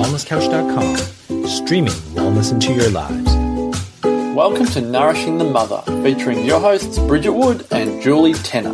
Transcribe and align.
wellnesscouch.com, 0.00 1.46
streaming 1.46 1.92
wellness 2.14 2.52
into 2.52 2.72
your 2.72 2.88
lives. 2.88 3.34
Welcome 4.34 4.64
to 4.68 4.80
Nourishing 4.80 5.36
the 5.36 5.44
Mother, 5.44 5.82
featuring 6.02 6.42
your 6.42 6.58
hosts 6.58 6.98
Bridget 7.00 7.32
Wood 7.32 7.66
and 7.70 8.00
Julie 8.00 8.32
Tenner. 8.32 8.72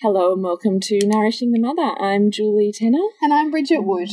Hello 0.00 0.32
and 0.32 0.42
welcome 0.42 0.80
to 0.80 1.00
Nourishing 1.04 1.52
the 1.52 1.60
Mother. 1.60 1.92
I'm 2.00 2.30
Julie 2.30 2.72
Tenner. 2.72 3.06
And 3.20 3.34
I'm 3.34 3.50
Bridget 3.50 3.80
Wood. 3.80 4.08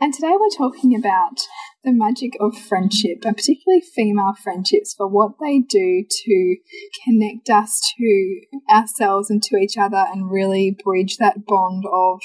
And 0.00 0.12
today 0.12 0.34
we're 0.38 0.50
talking 0.50 0.96
about 0.96 1.46
the 1.84 1.92
magic 1.92 2.32
of 2.40 2.56
friendship, 2.56 3.24
and 3.24 3.36
particularly 3.36 3.82
female 3.94 4.34
friendships, 4.40 4.94
for 4.94 5.08
what 5.08 5.32
they 5.40 5.60
do 5.60 6.04
to 6.08 6.56
connect 7.04 7.50
us 7.50 7.80
to 7.96 8.40
ourselves 8.72 9.30
and 9.30 9.42
to 9.42 9.56
each 9.56 9.76
other 9.76 10.04
and 10.12 10.30
really 10.30 10.76
bridge 10.84 11.16
that 11.16 11.44
bond 11.46 11.84
of 11.92 12.20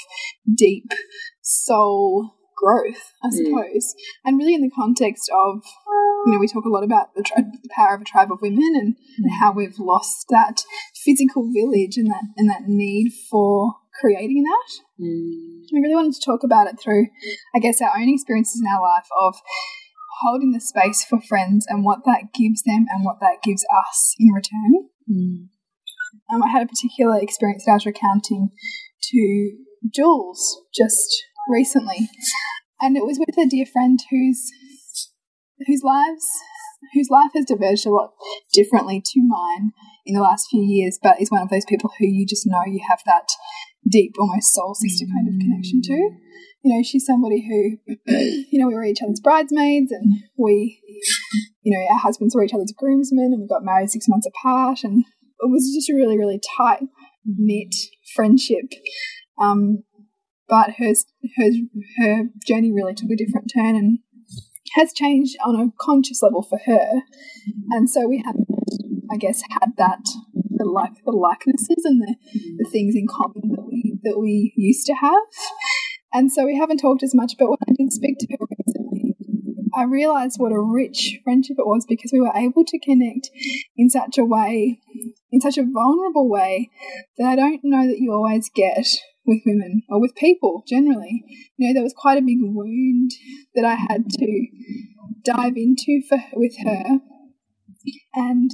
deep 0.56 0.92
soul 1.42 2.34
growth, 2.56 3.12
I 3.22 3.30
suppose. 3.30 3.94
Mm. 3.94 4.24
And 4.24 4.38
really, 4.38 4.54
in 4.54 4.62
the 4.62 4.70
context 4.74 5.30
of, 5.32 5.62
you 6.26 6.32
know, 6.32 6.38
we 6.38 6.48
talk 6.48 6.64
a 6.64 6.68
lot 6.68 6.84
about 6.84 7.14
the, 7.14 7.22
tri- 7.22 7.42
the 7.42 7.68
power 7.74 7.94
of 7.94 8.02
a 8.02 8.04
tribe 8.04 8.32
of 8.32 8.42
women 8.42 8.72
and, 8.74 8.94
mm. 8.94 8.98
and, 9.18 9.32
how 9.40 9.52
we've 9.52 9.78
lost 9.78 10.26
that 10.30 10.62
physical 10.94 11.50
village 11.52 11.96
and 11.96 12.08
that 12.08 12.24
and 12.36 12.48
that 12.50 12.62
need 12.66 13.12
for 13.30 13.74
creating 14.00 14.44
that. 14.44 14.87
Mm. 15.00 15.62
I 15.74 15.80
really 15.80 15.94
wanted 15.94 16.14
to 16.14 16.24
talk 16.24 16.42
about 16.42 16.66
it 16.66 16.78
through, 16.80 17.06
I 17.54 17.58
guess, 17.58 17.80
our 17.80 17.92
own 17.96 18.08
experiences 18.08 18.60
in 18.60 18.66
our 18.66 18.82
life 18.82 19.06
of 19.20 19.36
holding 20.22 20.52
the 20.52 20.60
space 20.60 21.04
for 21.04 21.20
friends 21.20 21.66
and 21.68 21.84
what 21.84 22.00
that 22.04 22.32
gives 22.34 22.62
them 22.62 22.86
and 22.90 23.04
what 23.04 23.20
that 23.20 23.42
gives 23.42 23.64
us 23.86 24.14
in 24.18 24.32
return. 24.32 24.88
Mm. 25.10 25.48
Um, 26.32 26.42
I 26.42 26.48
had 26.48 26.62
a 26.62 26.66
particular 26.66 27.18
experience 27.20 27.64
that 27.64 27.72
I 27.72 27.74
was 27.74 27.86
recounting 27.86 28.50
to 29.10 29.52
Jules 29.94 30.62
just 30.74 31.24
recently, 31.48 32.08
and 32.80 32.96
it 32.96 33.04
was 33.04 33.18
with 33.18 33.38
a 33.38 33.48
dear 33.48 33.66
friend 33.66 33.98
whose 34.10 34.50
whose 35.66 35.82
lives 35.82 36.26
whose 36.94 37.08
life 37.10 37.30
has 37.34 37.44
diverged 37.44 37.86
a 37.86 37.90
lot 37.90 38.12
differently 38.52 39.02
to 39.04 39.20
mine 39.26 39.72
in 40.06 40.14
the 40.14 40.22
last 40.22 40.46
few 40.50 40.62
years, 40.62 40.98
but 41.02 41.20
is 41.20 41.30
one 41.30 41.42
of 41.42 41.50
those 41.50 41.64
people 41.64 41.90
who 41.98 42.06
you 42.06 42.26
just 42.26 42.46
know 42.46 42.62
you 42.66 42.80
have 42.88 43.00
that 43.04 43.28
deep, 43.88 44.14
almost 44.18 44.54
soul 44.54 44.74
sister 44.74 45.06
kind 45.06 45.28
of 45.28 45.40
connection 45.40 45.82
to. 45.82 46.10
You 46.62 46.74
know, 46.74 46.82
she's 46.82 47.06
somebody 47.06 47.46
who, 47.46 47.94
you 48.50 48.58
know, 48.58 48.68
we 48.68 48.74
were 48.74 48.84
each 48.84 49.02
other's 49.02 49.20
bridesmaids 49.20 49.92
and 49.92 50.22
we, 50.36 50.80
you 51.62 51.76
know, 51.76 51.86
our 51.92 52.00
husbands 52.00 52.34
were 52.34 52.44
each 52.44 52.54
other's 52.54 52.74
groomsmen 52.76 53.32
and 53.32 53.40
we 53.40 53.48
got 53.48 53.64
married 53.64 53.90
six 53.90 54.06
months 54.08 54.26
apart 54.26 54.80
and 54.82 55.04
it 55.40 55.50
was 55.50 55.72
just 55.74 55.90
a 55.90 55.94
really, 55.94 56.18
really 56.18 56.40
tight 56.56 56.82
knit 57.24 57.74
friendship. 58.14 58.72
Um, 59.40 59.84
but 60.48 60.72
her 60.78 60.94
her 61.36 61.50
her 61.98 62.24
journey 62.46 62.72
really 62.72 62.94
took 62.94 63.10
a 63.10 63.16
different 63.16 63.52
turn 63.54 63.76
and 63.76 63.98
has 64.74 64.92
changed 64.92 65.36
on 65.44 65.56
a 65.56 65.72
conscious 65.80 66.22
level 66.22 66.42
for 66.42 66.58
her. 66.66 67.02
And 67.70 67.88
so 67.88 68.06
we 68.06 68.22
haven't, 68.24 68.48
I 69.10 69.16
guess, 69.16 69.42
had 69.50 69.72
that 69.76 70.04
the 70.58 70.64
like 70.64 71.04
the 71.04 71.12
likenesses 71.12 71.84
and 71.84 72.02
the, 72.02 72.14
the 72.58 72.66
mm. 72.66 72.72
things 72.72 72.94
in 72.94 73.06
common 73.06 73.50
that 73.50 73.64
we 73.66 73.98
that 74.04 74.18
we 74.18 74.52
used 74.56 74.86
to 74.86 74.94
have. 74.94 75.22
And 76.12 76.32
so 76.32 76.44
we 76.44 76.56
haven't 76.56 76.78
talked 76.78 77.02
as 77.02 77.14
much, 77.14 77.34
but 77.38 77.50
when 77.50 77.58
I 77.68 77.72
did 77.76 77.92
speak 77.92 78.16
to 78.18 78.26
her 78.30 78.46
recently, 78.66 79.14
I 79.74 79.84
realized 79.84 80.36
what 80.38 80.52
a 80.52 80.60
rich 80.60 81.18
friendship 81.22 81.56
it 81.58 81.66
was 81.66 81.84
because 81.86 82.10
we 82.12 82.20
were 82.20 82.32
able 82.34 82.64
to 82.64 82.78
connect 82.78 83.30
in 83.76 83.90
such 83.90 84.16
a 84.16 84.24
way, 84.24 84.80
in 85.30 85.40
such 85.40 85.58
a 85.58 85.64
vulnerable 85.64 86.28
way, 86.28 86.70
that 87.18 87.28
I 87.28 87.36
don't 87.36 87.60
know 87.62 87.86
that 87.86 87.98
you 87.98 88.12
always 88.12 88.50
get 88.54 88.86
with 89.26 89.42
women 89.44 89.82
or 89.88 90.00
with 90.00 90.14
people 90.14 90.64
generally. 90.66 91.22
You 91.56 91.68
know, 91.68 91.74
there 91.74 91.82
was 91.82 91.94
quite 91.96 92.18
a 92.18 92.22
big 92.22 92.38
wound 92.40 93.10
that 93.54 93.64
I 93.64 93.74
had 93.74 94.08
to 94.10 94.46
dive 95.22 95.56
into 95.56 96.00
for 96.08 96.18
with 96.32 96.54
her, 96.64 97.00
and 98.14 98.50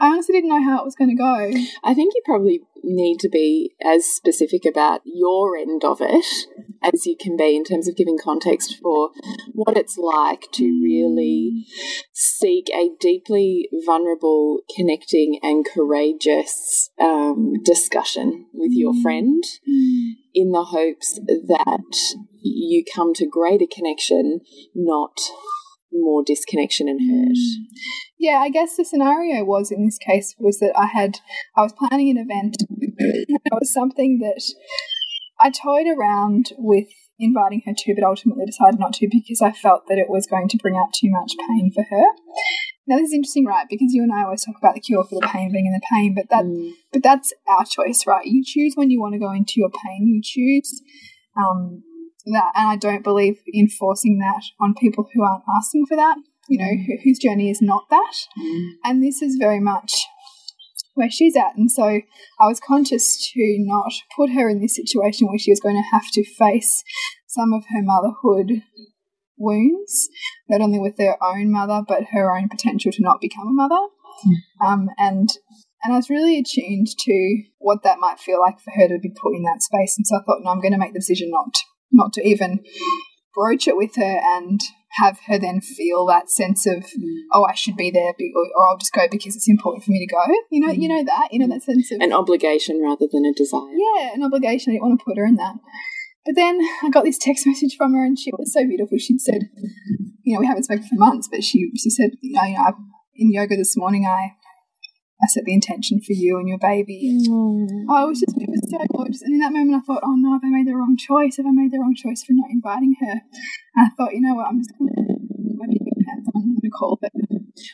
I 0.00 0.08
honestly 0.08 0.34
didn't 0.34 0.50
know 0.50 0.62
how 0.62 0.78
it 0.78 0.84
was 0.84 0.94
going 0.94 1.10
to 1.10 1.16
go. 1.16 1.50
I 1.82 1.92
think 1.92 2.14
you 2.14 2.22
probably 2.24 2.60
need 2.84 3.18
to 3.20 3.28
be 3.28 3.74
as 3.84 4.06
specific 4.06 4.64
about 4.64 5.00
your 5.04 5.56
end 5.56 5.82
of 5.84 6.00
it 6.00 6.24
as 6.82 7.04
you 7.04 7.16
can 7.20 7.36
be 7.36 7.56
in 7.56 7.64
terms 7.64 7.88
of 7.88 7.96
giving 7.96 8.16
context 8.16 8.76
for 8.80 9.10
what 9.52 9.76
it's 9.76 9.98
like 9.98 10.46
to 10.52 10.64
really 10.64 11.66
seek 12.12 12.68
a 12.70 12.90
deeply 13.00 13.68
vulnerable, 13.84 14.60
connecting, 14.74 15.40
and 15.42 15.66
courageous 15.66 16.90
um, 17.00 17.54
discussion 17.64 18.46
with 18.52 18.70
your 18.72 18.94
friend 19.02 19.42
in 20.32 20.52
the 20.52 20.64
hopes 20.64 21.18
that 21.24 22.16
you 22.40 22.84
come 22.94 23.12
to 23.14 23.26
greater 23.26 23.66
connection, 23.70 24.40
not 24.74 25.18
more 25.92 26.22
disconnection 26.24 26.88
and 26.88 27.00
hurt. 27.00 27.36
Yeah, 28.18 28.38
I 28.38 28.50
guess 28.50 28.76
the 28.76 28.84
scenario 28.84 29.44
was 29.44 29.70
in 29.70 29.84
this 29.84 29.98
case 29.98 30.34
was 30.38 30.58
that 30.58 30.72
I 30.76 30.86
had 30.86 31.20
I 31.56 31.62
was 31.62 31.72
planning 31.72 32.10
an 32.10 32.18
event. 32.18 32.56
it 32.98 33.52
was 33.52 33.72
something 33.72 34.18
that 34.20 34.42
I 35.40 35.50
toyed 35.50 35.86
around 35.86 36.52
with 36.58 36.88
inviting 37.18 37.62
her 37.66 37.72
to, 37.76 37.94
but 37.94 38.06
ultimately 38.06 38.46
decided 38.46 38.78
not 38.78 38.92
to 38.94 39.08
because 39.10 39.42
I 39.42 39.52
felt 39.52 39.88
that 39.88 39.98
it 39.98 40.08
was 40.08 40.26
going 40.26 40.48
to 40.48 40.58
bring 40.58 40.76
out 40.76 40.92
too 40.92 41.10
much 41.10 41.32
pain 41.48 41.70
for 41.72 41.84
her. 41.88 42.04
Now 42.86 42.96
this 42.96 43.08
is 43.08 43.14
interesting, 43.14 43.44
right? 43.44 43.66
Because 43.68 43.92
you 43.92 44.02
and 44.02 44.12
I 44.12 44.24
always 44.24 44.44
talk 44.44 44.56
about 44.58 44.74
the 44.74 44.80
cure 44.80 45.04
for 45.04 45.20
the 45.20 45.28
pain 45.28 45.52
being 45.52 45.66
in 45.66 45.72
the 45.72 45.86
pain, 45.92 46.14
but 46.14 46.30
that 46.30 46.44
mm. 46.44 46.72
but 46.92 47.02
that's 47.02 47.32
our 47.46 47.64
choice, 47.64 48.06
right? 48.06 48.24
You 48.24 48.42
choose 48.44 48.74
when 48.76 48.90
you 48.90 49.00
want 49.00 49.12
to 49.12 49.18
go 49.18 49.32
into 49.32 49.54
your 49.56 49.70
pain. 49.70 50.08
You 50.08 50.22
choose 50.24 50.80
um, 51.36 51.82
that, 52.26 52.52
and 52.54 52.68
I 52.68 52.76
don't 52.76 53.04
believe 53.04 53.40
in 53.46 53.68
forcing 53.68 54.18
that 54.18 54.42
on 54.60 54.74
people 54.74 55.08
who 55.14 55.22
aren't 55.22 55.44
asking 55.56 55.86
for 55.86 55.96
that. 55.96 56.16
You 56.48 56.58
know, 56.58 56.64
mm. 56.64 57.02
whose 57.04 57.18
journey 57.18 57.50
is 57.50 57.60
not 57.60 57.84
that, 57.90 58.14
mm. 58.38 58.70
and 58.82 59.02
this 59.02 59.20
is 59.20 59.36
very 59.38 59.60
much 59.60 60.06
where 60.94 61.10
she's 61.10 61.36
at. 61.36 61.56
And 61.56 61.70
so 61.70 62.00
I 62.40 62.46
was 62.46 62.58
conscious 62.58 63.30
to 63.32 63.56
not 63.60 63.92
put 64.16 64.30
her 64.30 64.48
in 64.48 64.60
this 64.60 64.74
situation 64.74 65.28
where 65.28 65.38
she 65.38 65.52
was 65.52 65.60
going 65.60 65.76
to 65.76 65.88
have 65.92 66.10
to 66.12 66.24
face 66.24 66.82
some 67.28 67.52
of 67.52 67.64
her 67.68 67.82
motherhood 67.82 68.62
wounds, 69.36 70.08
not 70.48 70.60
only 70.60 70.78
with 70.78 70.98
her 70.98 71.16
own 71.22 71.52
mother, 71.52 71.82
but 71.86 72.08
her 72.12 72.36
own 72.36 72.48
potential 72.48 72.90
to 72.92 73.02
not 73.02 73.20
become 73.20 73.46
a 73.46 73.52
mother. 73.52 73.86
Mm. 74.26 74.66
Um, 74.66 74.88
and 74.98 75.28
and 75.84 75.94
I 75.94 75.96
was 75.96 76.10
really 76.10 76.38
attuned 76.38 76.88
to 76.98 77.42
what 77.58 77.84
that 77.84 78.00
might 78.00 78.18
feel 78.18 78.40
like 78.40 78.58
for 78.58 78.72
her 78.72 78.88
to 78.88 78.98
be 78.98 79.10
put 79.10 79.36
in 79.36 79.44
that 79.44 79.62
space. 79.62 79.96
And 79.96 80.04
so 80.04 80.16
I 80.16 80.24
thought, 80.24 80.42
no, 80.42 80.50
I'm 80.50 80.60
going 80.60 80.72
to 80.72 80.78
make 80.78 80.92
the 80.92 80.98
decision 80.98 81.30
not 81.30 81.54
not 81.92 82.12
to 82.14 82.26
even 82.26 82.60
broach 83.34 83.68
it 83.68 83.76
with 83.76 83.94
her 83.96 84.18
and 84.36 84.60
have 84.98 85.18
her 85.26 85.38
then 85.38 85.60
feel 85.60 86.06
that 86.06 86.30
sense 86.30 86.66
of 86.66 86.82
mm. 86.82 87.16
oh 87.32 87.44
I 87.44 87.54
should 87.54 87.76
be 87.76 87.90
there 87.90 88.12
or 88.12 88.68
I'll 88.68 88.78
just 88.78 88.92
go 88.92 89.06
because 89.10 89.36
it's 89.36 89.48
important 89.48 89.84
for 89.84 89.90
me 89.90 90.04
to 90.04 90.12
go 90.12 90.22
you 90.50 90.60
know 90.60 90.72
mm. 90.72 90.80
you 90.80 90.88
know 90.88 91.04
that 91.04 91.28
you 91.30 91.38
know 91.38 91.46
that 91.48 91.62
sense 91.62 91.92
of 91.92 92.00
an 92.00 92.12
obligation 92.12 92.82
rather 92.82 93.06
than 93.10 93.24
a 93.24 93.32
desire 93.32 93.60
yeah 93.76 94.14
an 94.14 94.24
obligation 94.24 94.72
I 94.72 94.74
didn't 94.74 94.82
want 94.82 95.00
to 95.00 95.04
put 95.04 95.18
her 95.18 95.26
in 95.26 95.36
that 95.36 95.54
but 96.24 96.34
then 96.34 96.58
I 96.82 96.90
got 96.90 97.04
this 97.04 97.18
text 97.18 97.46
message 97.46 97.76
from 97.76 97.94
her 97.94 98.04
and 98.04 98.18
she 98.18 98.32
was 98.32 98.52
so 98.52 98.66
beautiful 98.66 98.98
she'd 98.98 99.20
said 99.20 99.42
you 100.24 100.34
know 100.34 100.40
we 100.40 100.46
haven't 100.46 100.64
spoken 100.64 100.84
for 100.84 100.96
months 100.96 101.28
but 101.30 101.44
she 101.44 101.70
she 101.76 101.90
said 101.90 102.10
you 102.20 102.32
know, 102.32 102.44
you 102.44 102.54
know 102.54 102.72
in 103.14 103.32
yoga 103.32 103.56
this 103.56 103.76
morning 103.76 104.06
I 104.06 104.32
I 105.20 105.26
set 105.26 105.44
the 105.44 105.54
intention 105.54 106.00
for 106.00 106.12
you 106.14 106.38
and 106.38 106.48
your 106.48 106.58
baby. 106.58 107.10
Mm. 107.26 107.90
Oh, 107.90 108.06
it 108.06 108.08
was 108.08 108.20
just 108.20 108.38
it 108.38 108.48
was 108.48 108.62
so 108.70 108.78
gorgeous. 108.94 109.22
And 109.22 109.34
in 109.34 109.40
that 109.40 109.52
moment, 109.52 109.82
I 109.82 109.84
thought, 109.84 110.02
oh 110.04 110.14
no, 110.14 110.32
have 110.32 110.44
I 110.44 110.50
made 110.50 110.66
the 110.66 110.76
wrong 110.76 110.96
choice? 110.96 111.38
Have 111.38 111.46
I 111.46 111.50
made 111.50 111.72
the 111.72 111.80
wrong 111.80 111.94
choice 111.94 112.22
for 112.22 112.34
not 112.34 112.50
inviting 112.50 112.94
her? 113.00 113.26
And 113.74 113.86
I 113.86 113.88
thought, 113.96 114.14
you 114.14 114.22
know 114.22 114.34
what, 114.34 114.46
I'm 114.46 114.62
just 114.62 114.78
going 114.78 114.94
to 114.94 114.94
put 114.94 115.58
my 115.58 115.66
pants 116.06 116.28
on. 116.34 116.42
I'm 116.42 116.54
going 116.54 116.62
to 116.62 116.70
call 116.70 116.98
her. 117.02 117.10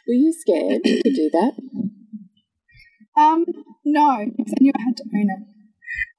Were 0.09 0.17
you 0.17 0.33
scared 0.33 0.85
to 0.85 1.11
do 1.13 1.31
that? 1.33 1.53
Um, 3.17 3.45
no, 3.85 4.25
because 4.37 4.55
I 4.57 4.61
knew 4.61 4.73
I 4.77 4.83
had 4.83 4.97
to 4.97 5.05
own 5.05 5.29
it. 5.29 5.43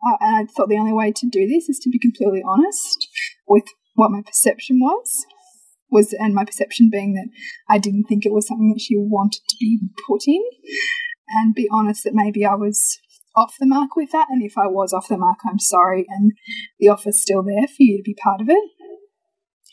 Uh, 0.05 0.17
and 0.21 0.35
I 0.35 0.45
thought 0.45 0.69
the 0.69 0.77
only 0.77 0.93
way 0.93 1.11
to 1.11 1.27
do 1.27 1.47
this 1.47 1.69
is 1.69 1.79
to 1.79 1.89
be 1.89 1.97
completely 1.97 2.43
honest 2.45 3.07
with 3.47 3.65
what 3.95 4.11
my 4.11 4.21
perception 4.21 4.79
was 4.79 5.25
was 5.89 6.13
and 6.13 6.33
my 6.33 6.43
perception 6.43 6.89
being 6.91 7.13
that 7.13 7.29
I 7.69 7.77
didn't 7.77 8.05
think 8.05 8.25
it 8.25 8.33
was 8.33 8.47
something 8.47 8.69
that 8.69 8.81
she 8.81 8.95
wanted 8.97 9.41
to 9.47 9.55
be 9.59 9.79
put 10.07 10.27
in 10.27 10.41
and 11.29 11.55
be 11.55 11.67
honest 11.71 12.03
that 12.03 12.13
maybe 12.13 12.45
I 12.45 12.55
was 12.55 12.99
off 13.35 13.55
the 13.59 13.65
mark 13.65 13.95
with 13.95 14.11
that. 14.11 14.27
And 14.29 14.43
if 14.43 14.57
I 14.57 14.67
was 14.67 14.93
off 14.93 15.09
the 15.09 15.17
mark, 15.17 15.39
I'm 15.47 15.59
sorry. 15.59 16.05
And 16.09 16.31
the 16.79 16.87
offer's 16.87 17.21
still 17.21 17.43
there 17.43 17.67
for 17.67 17.79
you 17.83 17.97
to 17.97 18.03
be 18.03 18.15
part 18.21 18.41
of 18.41 18.49
it. 18.49 18.63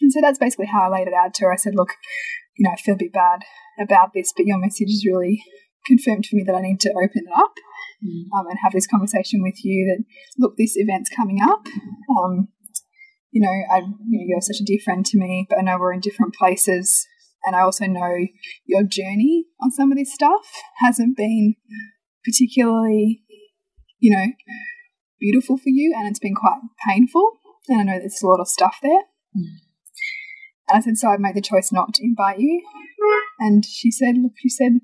And 0.01 0.13
so 0.13 0.21
that's 0.21 0.39
basically 0.39 0.67
how 0.67 0.83
I 0.83 0.89
laid 0.89 1.09
it 1.09 1.15
out 1.15 1.35
to 1.35 1.45
her. 1.45 1.53
I 1.53 1.57
said, 1.57 1.75
look, 1.77 1.91
you 2.57 2.65
know, 2.65 2.73
I 2.73 2.81
feel 2.81 2.95
a 2.95 2.99
bit 2.99 3.13
bad 3.13 3.41
about 3.81 4.11
this, 4.15 4.33
but 4.37 4.47
your 4.47 4.59
message 4.59 4.89
has 4.89 5.05
really 5.07 5.43
confirmed 5.87 6.27
for 6.27 6.37
me 6.37 6.45
that 6.47 6.55
I 6.55 6.61
need 6.61 6.81
to 6.81 6.91
open 6.91 7.23
it 7.27 7.33
up 7.35 7.55
mm. 8.05 8.39
um, 8.39 8.47
and 8.49 8.59
have 8.63 8.73
this 8.73 8.87
conversation 8.87 9.43
with 9.43 9.65
you 9.65 9.87
that, 9.87 10.05
look, 10.39 10.57
this 10.57 10.73
event's 10.77 11.11
coming 11.11 11.41
up. 11.41 11.67
Um, 12.11 12.49
you 13.31 13.41
know, 13.41 13.49
I, 13.49 13.79
you 13.79 14.19
know, 14.19 14.25
you're 14.27 14.41
such 14.41 14.61
a 14.61 14.65
dear 14.65 14.79
friend 14.85 15.07
to 15.07 15.19
me, 15.19 15.47
but 15.49 15.59
I 15.59 15.63
know 15.63 15.79
we're 15.79 15.95
in 15.95 16.01
different 16.01 16.35
places 16.35 17.07
and 17.45 17.57
I 17.57 17.61
also 17.61 17.87
know 17.87 18.27
your 18.67 18.83
journey 18.83 19.47
on 19.61 19.71
some 19.71 19.91
of 19.91 19.99
this 19.99 20.15
stuff 20.15 20.47
hasn't 20.79 21.17
been 21.17 21.57
particularly, 22.25 23.23
you 23.99 24.17
know, 24.17 24.27
beautiful 25.21 25.57
for 25.57 25.69
you 25.69 25.95
and 25.97 26.09
it's 26.09 26.21
been 26.21 26.35
quite 26.35 26.61
painful. 26.89 27.39
And 27.69 27.81
I 27.81 27.85
know 27.85 27.99
there's 27.99 28.23
a 28.23 28.27
lot 28.27 28.41
of 28.41 28.49
stuff 28.49 28.77
there. 28.83 29.03
Mm. 29.37 29.59
And 30.69 30.79
I 30.79 30.81
said, 30.81 30.97
So 30.97 31.09
I've 31.09 31.21
made 31.21 31.35
the 31.35 31.41
choice 31.41 31.73
not 31.73 31.95
to 31.95 32.05
invite 32.05 32.39
you. 32.39 32.63
And 33.39 33.65
she 33.65 33.91
said, 33.91 34.17
Look, 34.19 34.33
she 34.37 34.49
said, 34.49 34.81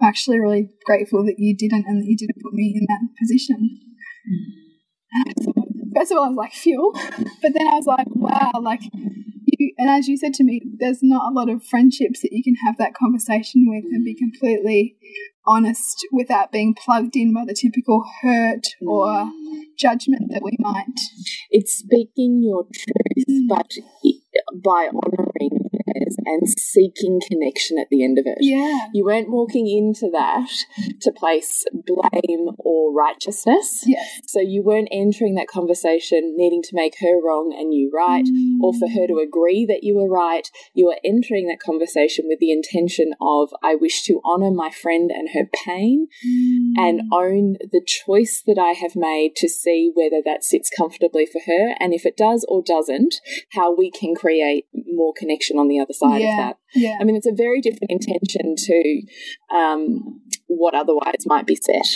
I'm 0.00 0.08
actually 0.08 0.40
really 0.40 0.70
grateful 0.84 1.24
that 1.24 1.36
you 1.38 1.56
didn't 1.56 1.86
and 1.86 2.00
that 2.00 2.06
you 2.06 2.16
didn't 2.16 2.42
put 2.42 2.52
me 2.52 2.74
in 2.76 2.86
that 2.88 3.08
position. 3.20 3.78
Mm. 4.28 4.64
First 5.96 6.10
of 6.10 6.18
all, 6.18 6.24
I 6.24 6.28
was 6.28 6.36
like, 6.36 6.52
Phew. 6.52 6.92
But 7.42 7.52
then 7.54 7.66
I 7.66 7.74
was 7.74 7.86
like, 7.86 8.06
Wow, 8.10 8.52
like, 8.60 8.82
and 9.78 9.90
as 9.90 10.08
you 10.08 10.16
said 10.16 10.34
to 10.34 10.44
me, 10.44 10.60
there's 10.78 11.00
not 11.02 11.30
a 11.30 11.34
lot 11.34 11.48
of 11.48 11.64
friendships 11.64 12.20
that 12.22 12.32
you 12.32 12.42
can 12.42 12.54
have 12.66 12.76
that 12.78 12.94
conversation 12.94 13.66
with 13.68 13.84
and 13.84 14.04
be 14.04 14.14
completely 14.14 14.96
honest 15.46 16.06
without 16.12 16.52
being 16.52 16.74
plugged 16.74 17.16
in 17.16 17.34
by 17.34 17.44
the 17.46 17.54
typical 17.54 18.04
hurt 18.22 18.66
or 18.86 19.30
judgment 19.78 20.30
that 20.30 20.42
we 20.42 20.56
might. 20.58 20.98
It's 21.50 21.74
speaking 21.74 22.42
your 22.42 22.64
truth, 22.64 23.26
mm. 23.28 23.48
but 23.48 23.70
by 24.62 24.88
and 25.94 26.48
seeking 26.58 27.20
connection 27.26 27.78
at 27.78 27.88
the 27.90 28.04
end 28.04 28.18
of 28.18 28.24
it. 28.26 28.38
Yeah. 28.40 28.88
You 28.92 29.04
weren't 29.04 29.30
walking 29.30 29.68
into 29.68 30.10
that 30.12 30.50
to 31.00 31.12
place 31.12 31.64
blame 31.72 32.50
or 32.58 32.92
righteousness. 32.92 33.84
Yes. 33.86 34.20
So 34.26 34.40
you 34.40 34.62
weren't 34.62 34.88
entering 34.92 35.34
that 35.36 35.48
conversation 35.48 36.34
needing 36.36 36.62
to 36.62 36.74
make 36.74 36.94
her 37.00 37.20
wrong 37.24 37.54
and 37.56 37.72
you 37.74 37.90
right, 37.94 38.24
mm. 38.24 38.60
or 38.62 38.72
for 38.72 38.88
her 38.88 39.06
to 39.06 39.18
agree 39.18 39.66
that 39.66 39.82
you 39.82 39.96
were 39.96 40.08
right. 40.08 40.48
You 40.74 40.86
were 40.86 40.98
entering 41.04 41.46
that 41.48 41.60
conversation 41.60 42.24
with 42.28 42.38
the 42.38 42.52
intention 42.52 43.12
of, 43.20 43.50
I 43.62 43.74
wish 43.74 44.02
to 44.04 44.20
honor 44.24 44.50
my 44.50 44.70
friend 44.70 45.10
and 45.10 45.28
her 45.34 45.48
pain 45.66 46.08
mm. 46.26 46.72
and 46.76 47.02
own 47.12 47.56
the 47.60 47.82
choice 47.84 48.42
that 48.46 48.58
I 48.58 48.72
have 48.72 48.96
made 48.96 49.36
to 49.36 49.48
see 49.48 49.90
whether 49.94 50.22
that 50.24 50.44
sits 50.44 50.70
comfortably 50.70 51.26
for 51.26 51.40
her. 51.46 51.74
And 51.78 51.92
if 51.92 52.06
it 52.06 52.16
does 52.16 52.44
or 52.48 52.62
doesn't, 52.62 53.16
how 53.52 53.74
we 53.74 53.90
can 53.90 54.14
create 54.14 54.66
more 54.72 55.12
connection 55.16 55.58
on 55.58 55.68
the 55.68 55.78
other 55.78 55.83
side 55.92 56.22
yeah. 56.22 56.30
of 56.30 56.36
that. 56.38 56.56
Yeah. 56.74 56.96
I 57.00 57.04
mean, 57.04 57.16
it's 57.16 57.26
a 57.26 57.34
very 57.34 57.60
different 57.60 57.90
intention 57.90 58.54
to 58.56 59.02
um, 59.54 60.20
what 60.46 60.74
otherwise 60.74 61.26
might 61.26 61.46
be 61.46 61.56
set. 61.56 61.86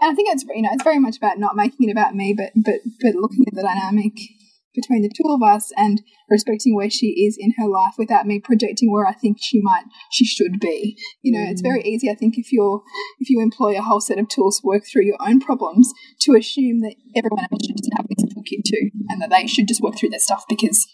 And 0.00 0.10
I 0.10 0.14
think 0.14 0.28
it's 0.32 0.44
you 0.54 0.62
know 0.62 0.70
it's 0.72 0.82
very 0.82 0.98
much 0.98 1.16
about 1.16 1.38
not 1.38 1.54
making 1.54 1.88
it 1.88 1.92
about 1.92 2.14
me, 2.14 2.34
but 2.36 2.50
but 2.56 2.80
but 3.00 3.14
looking 3.14 3.44
at 3.46 3.54
the 3.54 3.62
dynamic 3.62 4.12
between 4.74 5.02
the 5.02 5.10
two 5.10 5.28
of 5.30 5.42
us 5.42 5.70
and 5.76 6.00
respecting 6.30 6.74
where 6.74 6.88
she 6.88 7.08
is 7.26 7.36
in 7.38 7.52
her 7.58 7.68
life 7.68 7.92
without 7.98 8.26
me 8.26 8.40
projecting 8.40 8.90
where 8.90 9.06
I 9.06 9.12
think 9.12 9.36
she 9.40 9.60
might 9.62 9.84
she 10.10 10.24
should 10.24 10.58
be. 10.58 10.98
You 11.22 11.32
know, 11.32 11.46
mm. 11.46 11.50
it's 11.52 11.60
very 11.60 11.82
easy 11.82 12.10
I 12.10 12.14
think 12.14 12.34
if 12.38 12.52
you're 12.52 12.82
if 13.20 13.30
you 13.30 13.40
employ 13.40 13.78
a 13.78 13.82
whole 13.82 14.00
set 14.00 14.18
of 14.18 14.28
tools 14.28 14.58
to 14.58 14.66
work 14.66 14.82
through 14.90 15.04
your 15.04 15.18
own 15.20 15.40
problems 15.40 15.92
to 16.22 16.34
assume 16.34 16.80
that 16.80 16.96
everyone 17.14 17.46
else 17.52 17.66
should 17.66 17.76
just 17.76 17.92
have 17.96 18.06
this 18.08 18.24
toolkit 18.24 18.64
too 18.66 18.90
and 19.10 19.22
that 19.22 19.30
they 19.30 19.46
should 19.46 19.68
just 19.68 19.82
work 19.82 19.96
through 19.96 20.10
their 20.10 20.18
stuff 20.18 20.44
because 20.48 20.86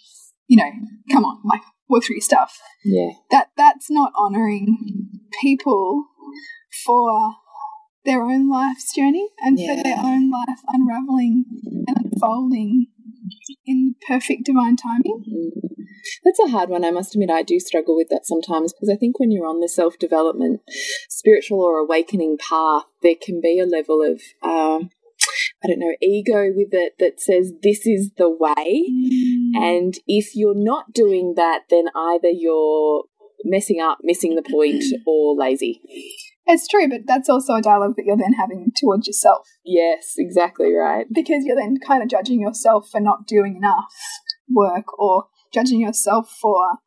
you 0.49 0.57
know, 0.57 0.71
come 1.13 1.25
on, 1.25 1.41
like 1.45 1.63
work 1.89 2.05
through 2.05 2.21
stuff. 2.21 2.59
Yeah. 2.85 3.11
That 3.31 3.49
that's 3.57 3.91
not 3.91 4.13
honoring 4.17 5.11
people 5.41 6.07
for 6.85 7.35
their 8.05 8.23
own 8.23 8.49
life's 8.49 8.95
journey 8.95 9.29
and 9.41 9.59
yeah. 9.59 9.77
for 9.77 9.83
their 9.83 9.99
own 9.99 10.31
life 10.31 10.61
unraveling 10.69 11.45
and 11.87 11.97
unfolding 12.05 12.87
in 13.67 13.95
perfect 14.07 14.45
divine 14.45 14.77
timing. 14.77 15.53
That's 16.25 16.41
a 16.41 16.49
hard 16.49 16.71
one. 16.71 16.85
I 16.85 16.91
must 16.91 17.15
admit, 17.15 17.31
I 17.31 17.43
do 17.43 17.61
struggle 17.61 17.97
with 17.97 18.09
that 18.09 18.25
sometimes 18.25 18.73
because 18.73 18.89
I 18.89 18.97
think 18.97 19.19
when 19.19 19.31
you're 19.31 19.47
on 19.47 19.61
the 19.61 19.69
self 19.69 19.99
development, 19.99 20.61
spiritual 21.09 21.61
or 21.61 21.79
awakening 21.79 22.39
path, 22.39 22.85
there 23.03 23.15
can 23.21 23.41
be 23.41 23.61
a 23.61 23.67
level 23.67 24.03
of 24.03 24.21
um, 24.43 24.91
I 25.63 25.69
don't 25.69 25.79
know, 25.79 25.95
ego 26.01 26.51
with 26.55 26.73
it 26.73 26.95
that 26.99 27.21
says 27.21 27.53
this 27.63 27.87
is 27.87 28.11
the 28.17 28.31
way. 28.31 28.85
Mm. 28.89 29.57
And 29.57 29.95
if 30.07 30.35
you're 30.35 30.55
not 30.55 30.93
doing 30.93 31.35
that, 31.37 31.63
then 31.71 31.87
either 31.95 32.31
you're 32.31 33.05
messing 33.45 33.81
up, 33.81 33.99
missing 34.03 34.35
the 34.35 34.43
point, 34.43 34.83
or 35.07 35.37
lazy. 35.37 35.81
It's 36.47 36.67
true, 36.67 36.89
but 36.89 37.03
that's 37.07 37.29
also 37.29 37.55
a 37.55 37.63
dialogue 37.63 37.97
that 37.97 38.07
you're 38.07 38.17
then 38.17 38.33
having 38.33 38.73
towards 38.81 39.07
yourself. 39.07 39.47
Yes, 39.65 40.15
exactly 40.17 40.73
right. 40.73 41.07
Because 41.13 41.45
you're 41.45 41.57
then 41.57 41.77
kind 41.87 42.03
of 42.03 42.09
judging 42.09 42.41
yourself 42.41 42.89
for 42.91 43.01
not 43.01 43.27
doing 43.27 43.57
enough 43.57 43.93
work 44.51 44.99
or 44.99 45.27
judging 45.53 45.81
yourself 45.81 46.31
for 46.41 46.79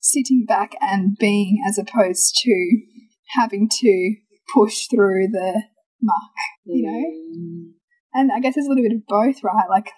sitting 0.00 0.44
back 0.46 0.74
and 0.80 1.16
being 1.16 1.62
as 1.66 1.78
opposed 1.78 2.36
to 2.42 2.80
having 3.38 3.68
to 3.70 4.16
push 4.52 4.86
through 4.88 5.28
the 5.28 5.62
muck, 6.02 6.32
you 6.64 6.82
know? 6.84 7.72
Mm. 8.14 8.20
And 8.20 8.32
I 8.32 8.40
guess 8.40 8.54
there's 8.54 8.66
a 8.66 8.68
little 8.68 8.84
bit 8.84 8.96
of 8.96 9.06
both, 9.06 9.42
right? 9.42 9.68
Like 9.68 9.90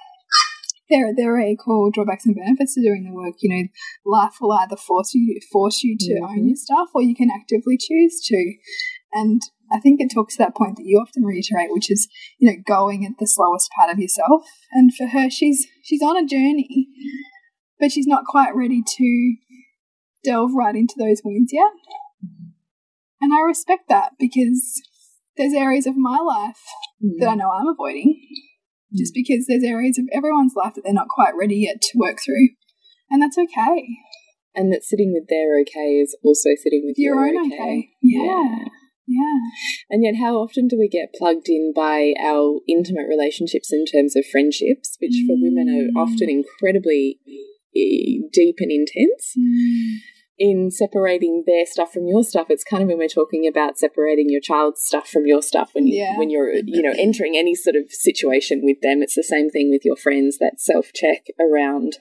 there 0.88 1.12
there 1.14 1.34
are 1.36 1.40
equal 1.40 1.90
drawbacks 1.90 2.26
and 2.26 2.36
benefits 2.36 2.74
to 2.74 2.82
doing 2.82 3.04
the 3.04 3.14
work. 3.14 3.34
You 3.40 3.50
know, 3.50 3.68
life 4.04 4.34
will 4.40 4.52
either 4.52 4.76
force 4.76 5.14
you 5.14 5.38
force 5.52 5.82
you 5.82 5.96
to 5.98 6.14
mm-hmm. 6.14 6.24
own 6.24 6.48
your 6.48 6.56
stuff, 6.56 6.88
or 6.94 7.02
you 7.02 7.14
can 7.14 7.30
actively 7.30 7.76
choose 7.78 8.20
to. 8.26 8.54
And 9.12 9.40
I 9.72 9.80
think 9.80 10.00
it 10.00 10.12
talks 10.12 10.36
to 10.36 10.42
that 10.42 10.54
point 10.54 10.76
that 10.76 10.84
you 10.84 10.98
often 10.98 11.24
reiterate, 11.24 11.72
which 11.72 11.90
is 11.90 12.08
you 12.38 12.50
know 12.50 12.62
going 12.66 13.04
at 13.04 13.18
the 13.18 13.26
slowest 13.26 13.70
part 13.78 13.90
of 13.90 13.98
yourself. 13.98 14.44
And 14.72 14.94
for 14.94 15.08
her, 15.08 15.30
she's 15.30 15.66
she's 15.82 16.02
on 16.02 16.16
a 16.16 16.26
journey, 16.26 16.88
but 17.80 17.90
she's 17.90 18.06
not 18.06 18.24
quite 18.24 18.54
ready 18.54 18.82
to 18.82 19.36
delve 20.24 20.54
right 20.54 20.74
into 20.74 20.94
those 20.98 21.22
wounds 21.24 21.52
yet. 21.52 21.72
And 23.20 23.32
I 23.32 23.40
respect 23.40 23.88
that 23.88 24.12
because 24.18 24.82
there's 25.36 25.54
areas 25.54 25.86
of 25.86 25.96
my 25.96 26.18
life 26.18 26.60
mm. 27.02 27.18
that 27.18 27.28
I 27.28 27.34
know 27.34 27.50
I'm 27.50 27.68
avoiding 27.68 28.20
just 28.94 29.12
mm. 29.12 29.20
because 29.22 29.46
there's 29.46 29.64
areas 29.64 29.98
of 29.98 30.06
everyone's 30.12 30.54
life 30.56 30.74
that 30.74 30.82
they're 30.84 30.92
not 30.92 31.08
quite 31.08 31.34
ready 31.38 31.56
yet 31.56 31.80
to 31.82 31.98
work 31.98 32.18
through. 32.24 32.50
And 33.10 33.22
that's 33.22 33.38
okay. 33.38 33.86
And 34.54 34.72
that 34.72 34.84
sitting 34.84 35.12
with 35.12 35.28
their 35.28 35.60
okay 35.60 36.00
is 36.00 36.16
also 36.24 36.50
sitting 36.56 36.82
with 36.84 36.96
your, 36.96 37.16
your 37.16 37.26
own 37.26 37.46
okay. 37.46 37.54
okay. 37.54 37.88
Yeah. 38.02 38.64
Yeah. 39.08 39.38
And 39.88 40.02
yet, 40.02 40.16
how 40.20 40.36
often 40.38 40.66
do 40.66 40.76
we 40.76 40.88
get 40.88 41.14
plugged 41.14 41.48
in 41.48 41.72
by 41.76 42.14
our 42.20 42.58
intimate 42.68 43.06
relationships 43.08 43.72
in 43.72 43.84
terms 43.86 44.16
of 44.16 44.24
friendships, 44.26 44.96
which 45.00 45.12
mm. 45.12 45.26
for 45.28 45.36
women 45.38 45.70
are 45.70 46.02
often 46.02 46.26
mm. 46.26 46.42
incredibly 46.42 47.20
eh, 47.76 48.26
deep 48.32 48.56
and 48.58 48.72
intense? 48.72 49.34
Mm 49.38 50.15
in 50.38 50.70
separating 50.70 51.44
their 51.46 51.64
stuff 51.66 51.92
from 51.92 52.06
your 52.06 52.22
stuff, 52.22 52.46
it's 52.50 52.64
kind 52.64 52.82
of 52.82 52.88
when 52.88 52.98
we're 52.98 53.08
talking 53.08 53.46
about 53.46 53.78
separating 53.78 54.28
your 54.28 54.40
child's 54.40 54.82
stuff 54.82 55.08
from 55.08 55.26
your 55.26 55.42
stuff 55.42 55.70
when 55.72 55.86
you 55.86 56.02
yeah. 56.02 56.18
when 56.18 56.30
you're 56.30 56.52
you 56.52 56.82
know 56.82 56.94
entering 56.98 57.36
any 57.36 57.54
sort 57.54 57.76
of 57.76 57.90
situation 57.90 58.60
with 58.62 58.80
them. 58.82 59.02
It's 59.02 59.14
the 59.14 59.22
same 59.22 59.50
thing 59.50 59.70
with 59.70 59.84
your 59.84 59.96
friends. 59.96 60.38
That 60.38 60.60
self 60.60 60.92
check 60.94 61.26
around 61.40 61.94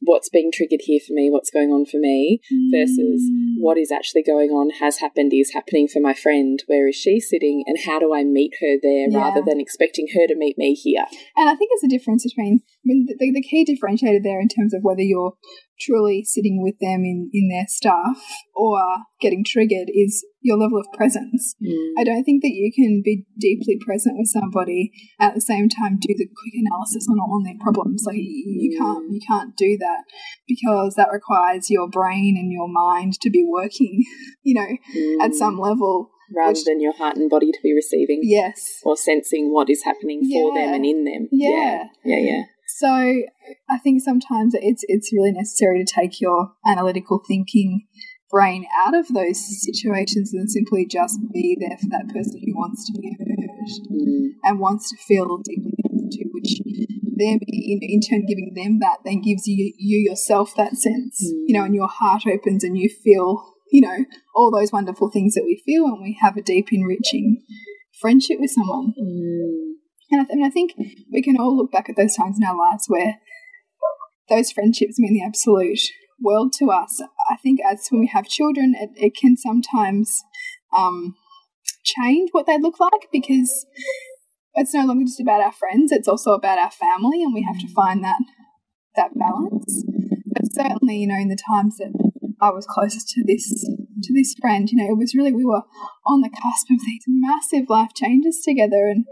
what's 0.00 0.28
being 0.28 0.50
triggered 0.52 0.80
here 0.84 1.00
for 1.04 1.12
me, 1.12 1.30
what's 1.30 1.50
going 1.50 1.70
on 1.70 1.84
for 1.84 1.98
me, 1.98 2.40
versus 2.72 3.22
mm. 3.28 3.54
what 3.58 3.76
is 3.76 3.90
actually 3.90 4.22
going 4.22 4.50
on, 4.50 4.70
has 4.80 4.98
happened, 4.98 5.32
is 5.34 5.52
happening 5.52 5.88
for 5.88 6.00
my 6.00 6.14
friend. 6.14 6.62
Where 6.66 6.88
is 6.88 6.96
she 6.96 7.20
sitting, 7.20 7.64
and 7.66 7.78
how 7.84 7.98
do 7.98 8.14
I 8.14 8.24
meet 8.24 8.54
her 8.60 8.76
there 8.82 9.08
yeah. 9.10 9.18
rather 9.18 9.42
than 9.44 9.60
expecting 9.60 10.06
her 10.14 10.26
to 10.26 10.36
meet 10.36 10.56
me 10.58 10.74
here? 10.74 11.04
And 11.36 11.48
I 11.48 11.54
think 11.54 11.70
there's 11.70 11.92
a 11.92 11.96
difference 11.96 12.24
between, 12.24 12.60
I 12.62 12.84
mean, 12.84 13.06
the, 13.06 13.32
the 13.32 13.42
key 13.42 13.64
differentiator 13.64 14.22
there 14.22 14.40
in 14.40 14.48
terms 14.48 14.74
of 14.74 14.82
whether 14.82 15.02
you're 15.02 15.34
truly 15.80 16.24
sitting 16.24 16.62
with 16.62 16.74
them 16.80 17.04
in, 17.04 17.30
in 17.32 17.48
their 17.48 17.66
stuff 17.68 18.22
or 18.54 18.78
getting 19.20 19.44
triggered 19.44 19.88
is 19.92 20.24
your 20.40 20.56
level 20.56 20.78
of 20.78 20.86
presence. 20.92 21.54
Mm. 21.62 21.92
I 21.98 22.04
don't 22.04 22.24
think 22.24 22.42
that 22.42 22.52
you 22.52 22.72
can 22.74 23.02
be 23.04 23.26
deeply 23.38 23.78
present 23.84 24.16
with 24.18 24.28
somebody 24.28 24.92
at 25.20 25.34
the 25.34 25.40
same 25.40 25.68
time 25.68 25.98
do 26.00 26.14
the 26.16 26.26
quick 26.26 26.54
analysis 26.54 27.06
on 27.10 27.18
all 27.20 27.42
their 27.44 27.58
problems. 27.60 28.04
Like 28.06 28.16
you, 28.16 28.44
you 28.46 28.78
can't 28.78 29.10
you 29.10 29.20
can't 29.26 29.56
do 29.56 29.76
that 29.78 30.04
because 30.46 30.94
that 30.94 31.12
requires 31.12 31.70
your 31.70 31.88
brain 31.88 32.36
and 32.38 32.52
your 32.52 32.68
mind 32.68 33.20
to 33.20 33.30
be 33.30 33.44
working, 33.46 34.04
you 34.42 34.54
know, 34.54 34.68
mm. 34.96 35.24
at 35.24 35.34
some 35.34 35.58
level 35.58 36.10
rather 36.34 36.50
Which, 36.50 36.64
than 36.64 36.80
your 36.80 36.94
heart 36.96 37.16
and 37.16 37.30
body 37.30 37.50
to 37.52 37.58
be 37.62 37.72
receiving. 37.74 38.20
Yes. 38.22 38.80
Or 38.84 38.96
sensing 38.96 39.52
what 39.52 39.70
is 39.70 39.82
happening 39.84 40.20
yeah. 40.22 40.40
for 40.40 40.54
them 40.54 40.74
and 40.74 40.84
in 40.84 41.04
them. 41.04 41.28
Yeah. 41.32 41.50
Yeah, 41.50 41.84
yeah. 42.04 42.18
yeah. 42.20 42.42
So 42.78 42.88
I 42.88 43.78
think 43.82 44.02
sometimes 44.02 44.54
it's 44.54 44.84
it's 44.86 45.12
really 45.12 45.32
necessary 45.32 45.84
to 45.84 45.92
take 45.92 46.20
your 46.20 46.52
analytical 46.64 47.20
thinking 47.26 47.86
brain 48.30 48.66
out 48.84 48.94
of 48.94 49.08
those 49.08 49.40
situations 49.64 50.32
and 50.32 50.48
simply 50.48 50.86
just 50.86 51.18
be 51.32 51.56
there 51.58 51.76
for 51.78 51.88
that 51.90 52.14
person 52.14 52.40
who 52.44 52.54
wants 52.54 52.86
to 52.86 52.92
be 53.00 53.16
heard 53.18 53.38
mm. 53.90 54.28
and 54.44 54.60
wants 54.60 54.90
to 54.90 54.96
feel 54.96 55.38
deeply 55.38 55.72
connected 55.82 56.12
to, 56.12 56.24
which 56.32 56.60
them 57.16 57.40
in, 57.48 57.80
in 57.82 58.00
turn 58.00 58.24
giving 58.26 58.52
them 58.54 58.78
that 58.78 58.98
then 59.04 59.22
gives 59.22 59.48
you 59.48 59.72
you 59.76 59.98
yourself 59.98 60.54
that 60.56 60.76
sense, 60.76 61.20
mm. 61.24 61.44
you 61.46 61.58
know, 61.58 61.64
and 61.64 61.74
your 61.74 61.88
heart 61.88 62.22
opens 62.32 62.62
and 62.62 62.78
you 62.78 62.88
feel, 62.88 63.54
you 63.72 63.80
know, 63.80 64.04
all 64.36 64.52
those 64.52 64.72
wonderful 64.72 65.10
things 65.10 65.34
that 65.34 65.44
we 65.44 65.60
feel 65.66 65.84
when 65.84 66.00
we 66.00 66.16
have 66.20 66.36
a 66.36 66.42
deep, 66.42 66.68
enriching 66.70 67.42
friendship 68.00 68.38
with 68.38 68.52
someone. 68.52 68.94
Mm. 69.00 69.77
And 70.10 70.20
I, 70.22 70.24
th- 70.24 70.32
and 70.32 70.44
I 70.44 70.50
think 70.50 70.72
we 71.12 71.22
can 71.22 71.36
all 71.38 71.56
look 71.56 71.70
back 71.70 71.88
at 71.88 71.96
those 71.96 72.16
times 72.16 72.38
in 72.38 72.46
our 72.46 72.56
lives 72.56 72.84
where 72.88 73.16
those 74.28 74.52
friendships 74.52 74.98
mean 74.98 75.14
the 75.14 75.24
absolute 75.24 75.80
world 76.20 76.52
to 76.58 76.70
us. 76.70 77.02
I 77.30 77.36
think 77.36 77.60
as 77.60 77.88
when 77.90 78.00
we 78.00 78.10
have 78.12 78.26
children, 78.26 78.74
it, 78.78 78.90
it 78.96 79.16
can 79.16 79.36
sometimes 79.36 80.22
um, 80.76 81.14
change 81.84 82.30
what 82.32 82.46
they 82.46 82.58
look 82.58 82.80
like 82.80 83.08
because 83.12 83.66
it's 84.54 84.74
no 84.74 84.84
longer 84.84 85.04
just 85.04 85.20
about 85.20 85.40
our 85.40 85.52
friends; 85.52 85.92
it's 85.92 86.08
also 86.08 86.32
about 86.32 86.58
our 86.58 86.70
family, 86.70 87.22
and 87.22 87.32
we 87.32 87.42
have 87.42 87.58
to 87.60 87.72
find 87.72 88.02
that 88.04 88.18
that 88.96 89.10
balance. 89.14 89.84
But 90.26 90.52
certainly, 90.52 90.96
you 90.96 91.06
know, 91.06 91.20
in 91.20 91.28
the 91.28 91.38
times 91.48 91.76
that 91.78 91.92
I 92.40 92.50
was 92.50 92.66
closest 92.66 93.08
to 93.10 93.24
this 93.24 93.48
to 94.02 94.14
this 94.14 94.34
friend, 94.40 94.68
you 94.70 94.78
know, 94.78 94.90
it 94.92 94.98
was 94.98 95.14
really 95.14 95.32
we 95.32 95.44
were 95.44 95.62
on 96.06 96.20
the 96.20 96.30
cusp 96.30 96.70
of 96.70 96.80
these 96.84 97.04
massive 97.06 97.68
life 97.68 97.90
changes 97.94 98.42
together, 98.44 98.88
and 98.88 99.04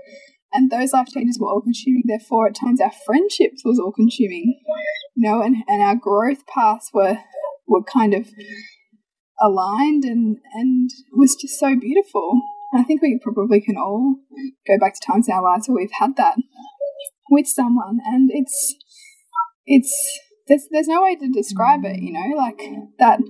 and 0.57 0.71
those 0.71 0.93
life 0.93 1.09
changes 1.09 1.39
were 1.39 1.49
all 1.49 1.61
consuming. 1.61 2.05
Therefore, 2.07 2.49
at 2.49 2.55
times 2.55 2.81
our 2.81 2.93
friendships 3.05 3.63
was 3.65 3.79
all 3.79 3.93
consuming, 3.93 4.59
you 5.15 5.29
know, 5.29 5.43
and, 5.43 5.57
and 5.69 5.83
our 5.83 5.95
growth 5.95 6.47
paths 6.47 6.91
were 6.95 7.19
were 7.69 7.83
kind 7.83 8.15
of 8.15 8.27
aligned 9.41 10.05
and 10.05 10.39
and 10.55 10.91
was 11.13 11.37
just 11.37 11.59
so 11.59 11.77
beautiful. 11.79 12.41
And 12.73 12.81
I 12.81 12.85
think 12.85 13.03
we 13.03 13.21
probably 13.23 13.61
can 13.61 13.77
all 13.77 14.17
go 14.67 14.79
back 14.79 14.95
to 14.95 15.01
times 15.07 15.29
in 15.29 15.35
our 15.35 15.43
lives 15.43 15.69
where 15.69 15.77
we've 15.77 16.01
had 16.01 16.17
that 16.17 16.37
with 17.31 17.47
someone, 17.47 17.99
and 18.07 18.31
it's 18.33 18.75
it's 19.67 20.21
there's 20.49 20.67
there's 20.71 20.89
no 20.89 21.03
way 21.03 21.17
to 21.17 21.29
describe 21.29 21.85
it, 21.85 22.01
you 22.01 22.13
know, 22.13 22.37
like 22.37 22.63
that. 22.99 23.21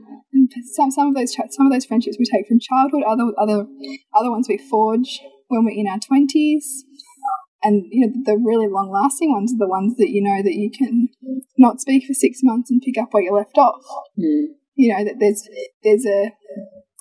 Some 0.75 0.91
some 0.91 1.09
of 1.09 1.15
those 1.15 1.35
some 1.35 1.67
of 1.67 1.73
those 1.73 1.87
friendships 1.87 2.19
we 2.19 2.27
take 2.27 2.47
from 2.47 2.61
childhood, 2.61 3.03
other 3.07 3.33
other 3.39 3.67
other 4.15 4.31
ones 4.31 4.47
we 4.49 4.59
forge 4.59 5.21
when 5.49 5.65
we're 5.65 5.79
in 5.79 5.87
our 5.89 5.99
twenties, 5.99 6.85
and 7.67 7.85
you 7.91 8.07
know 8.07 8.13
the 8.25 8.39
really 8.39 8.69
long 8.69 8.91
lasting 8.91 9.33
ones 9.33 9.53
are 9.53 9.59
the 9.59 9.69
ones 9.69 9.97
that 9.97 10.11
you 10.11 10.23
know 10.23 10.43
that 10.43 10.55
you 10.55 10.71
can 10.71 11.09
not 11.59 11.81
speak 11.81 12.07
for 12.07 12.15
six 12.15 12.41
months 12.43 12.71
and 12.71 12.81
pick 12.81 12.97
up 12.97 13.09
where 13.11 13.23
you 13.23 13.35
left 13.35 13.59
off. 13.59 13.83
Mm. 14.19 14.55
You 14.75 14.95
know 14.95 15.05
that 15.05 15.17
there's 15.19 15.43
there's 15.83 16.07
a 16.07 16.31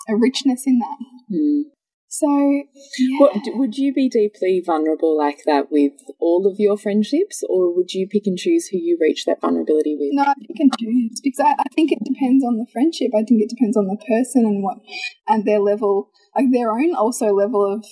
a 0.09 0.17
richness 0.17 0.63
in 0.65 0.79
that. 0.79 0.97
Mm. 1.31 1.75
So, 2.07 2.29
yeah. 2.29 3.17
What, 3.19 3.33
would 3.59 3.75
you 3.75 3.93
be 3.93 4.07
deeply 4.07 4.63
vulnerable 4.65 5.17
like 5.17 5.39
that 5.45 5.69
with 5.69 5.91
all 6.17 6.47
of 6.49 6.55
your 6.57 6.77
friendships, 6.77 7.43
or 7.49 7.75
would 7.75 7.91
you 7.91 8.07
pick 8.07 8.23
and 8.25 8.37
choose 8.37 8.67
who 8.67 8.77
you 8.77 8.97
reach 9.01 9.25
that 9.25 9.41
vulnerability 9.41 9.97
with? 9.99 10.11
No, 10.13 10.23
I 10.23 10.33
pick 10.39 10.55
and 10.59 10.71
choose 10.79 11.19
because 11.21 11.43
I, 11.43 11.55
I 11.59 11.67
think 11.75 11.91
it 11.91 11.99
depends 12.05 12.45
on 12.45 12.55
the 12.55 12.67
friendship. 12.71 13.11
I 13.13 13.23
think 13.27 13.41
it 13.41 13.49
depends 13.49 13.75
on 13.75 13.87
the 13.87 13.97
person 13.97 14.45
and 14.45 14.63
what 14.63 14.77
and 15.27 15.43
their 15.43 15.59
level, 15.59 16.09
like 16.33 16.45
their 16.53 16.71
own 16.71 16.95
also 16.95 17.33
level 17.33 17.65
of 17.65 17.83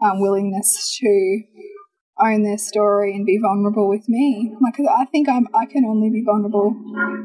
um, 0.00 0.20
willingness 0.20 0.96
to 1.00 1.42
own 2.18 2.42
their 2.42 2.58
story 2.58 3.14
and 3.14 3.26
be 3.26 3.38
vulnerable 3.38 3.88
with 3.88 4.08
me. 4.08 4.54
Like, 4.62 4.80
I 4.80 5.04
think 5.06 5.28
I'm, 5.28 5.46
I 5.54 5.66
can 5.66 5.84
only 5.84 6.10
be 6.10 6.22
vulnerable 6.24 6.74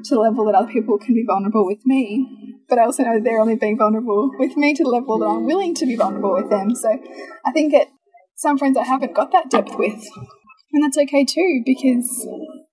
to 0.04 0.16
the 0.16 0.20
level 0.20 0.46
that 0.46 0.56
other 0.56 0.72
people 0.72 0.98
can 0.98 1.14
be 1.14 1.26
vulnerable 1.26 1.66
with 1.66 1.86
me. 1.86 2.28
But 2.68 2.80
I 2.80 2.86
also 2.86 3.04
know 3.04 3.20
they're 3.20 3.40
only 3.40 3.56
being 3.56 3.78
vulnerable 3.78 4.32
with 4.38 4.58
me 4.58 4.74
to 4.74 4.84
the 4.84 4.90
level 4.90 5.20
that 5.20 5.26
I'm 5.26 5.46
willing 5.46 5.76
to 5.76 5.86
be 5.86 5.96
vulnerable 5.96 6.34
with 6.34 6.50
them. 6.50 6.76
So 6.76 6.98
I 7.46 7.52
think 7.52 7.74
it, 7.74 7.88
some 8.36 8.58
friends 8.58 8.78
I 8.78 8.84
haven't 8.84 9.16
got 9.16 9.32
that 9.32 9.50
depth 9.50 9.76
with. 9.78 10.04
And 10.74 10.84
that's 10.84 10.98
okay 10.98 11.26
too, 11.26 11.64
because 11.66 12.28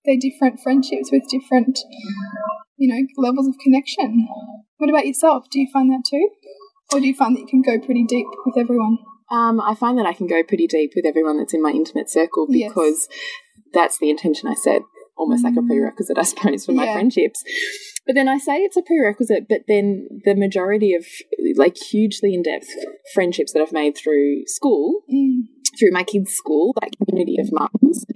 they're 0.04 0.16
different 0.20 0.60
friendships 0.62 1.10
with 1.10 1.22
different, 1.28 1.80
you 2.76 2.88
know, 2.88 3.06
levels 3.16 3.48
of 3.48 3.54
connection. 3.62 4.28
What 4.78 4.90
about 4.90 5.06
yourself? 5.06 5.46
Do 5.50 5.58
you 5.60 5.68
find 5.72 5.90
that 5.90 6.04
too? 6.08 6.28
Or 6.92 7.00
do 7.00 7.06
you 7.06 7.14
find 7.14 7.36
that 7.36 7.40
you 7.40 7.46
can 7.46 7.62
go 7.62 7.78
pretty 7.84 8.04
deep 8.04 8.26
with 8.46 8.56
everyone? 8.56 8.98
Um, 9.30 9.60
I 9.60 9.74
find 9.74 9.98
that 9.98 10.06
I 10.06 10.12
can 10.14 10.26
go 10.26 10.42
pretty 10.42 10.66
deep 10.66 10.92
with 10.96 11.04
everyone 11.06 11.38
that's 11.38 11.54
in 11.54 11.62
my 11.62 11.70
intimate 11.70 12.08
circle 12.10 12.46
Yes. 12.48 12.70
because 12.70 13.08
that's 13.74 13.98
the 13.98 14.08
intention 14.10 14.48
I 14.48 14.54
said, 14.54 14.82
almost 15.16 15.44
like 15.44 15.54
a 15.56 15.62
prerequisite, 15.62 16.16
I 16.18 16.22
suppose, 16.22 16.64
for 16.64 16.72
my 16.72 16.90
friendships. 16.92 17.42
But 18.06 18.14
then 18.14 18.26
I 18.28 18.38
say 18.38 18.58
it's 18.62 18.76
a 18.78 18.82
prerequisite, 18.82 19.46
but 19.48 19.62
then 19.68 20.08
the 20.24 20.34
majority 20.34 20.94
of 20.94 21.04
like 21.56 21.76
hugely 21.76 22.32
in 22.32 22.42
depth 22.42 22.68
friendships 23.12 23.52
that 23.52 23.60
I've 23.60 23.72
made 23.72 23.96
through 23.98 24.44
school, 24.46 25.02
Mm. 25.12 25.42
through 25.78 25.92
my 25.92 26.04
kids' 26.04 26.32
school, 26.32 26.72
that 26.80 26.90
community 27.06 27.36
of 27.38 27.50
mums, 27.52 28.06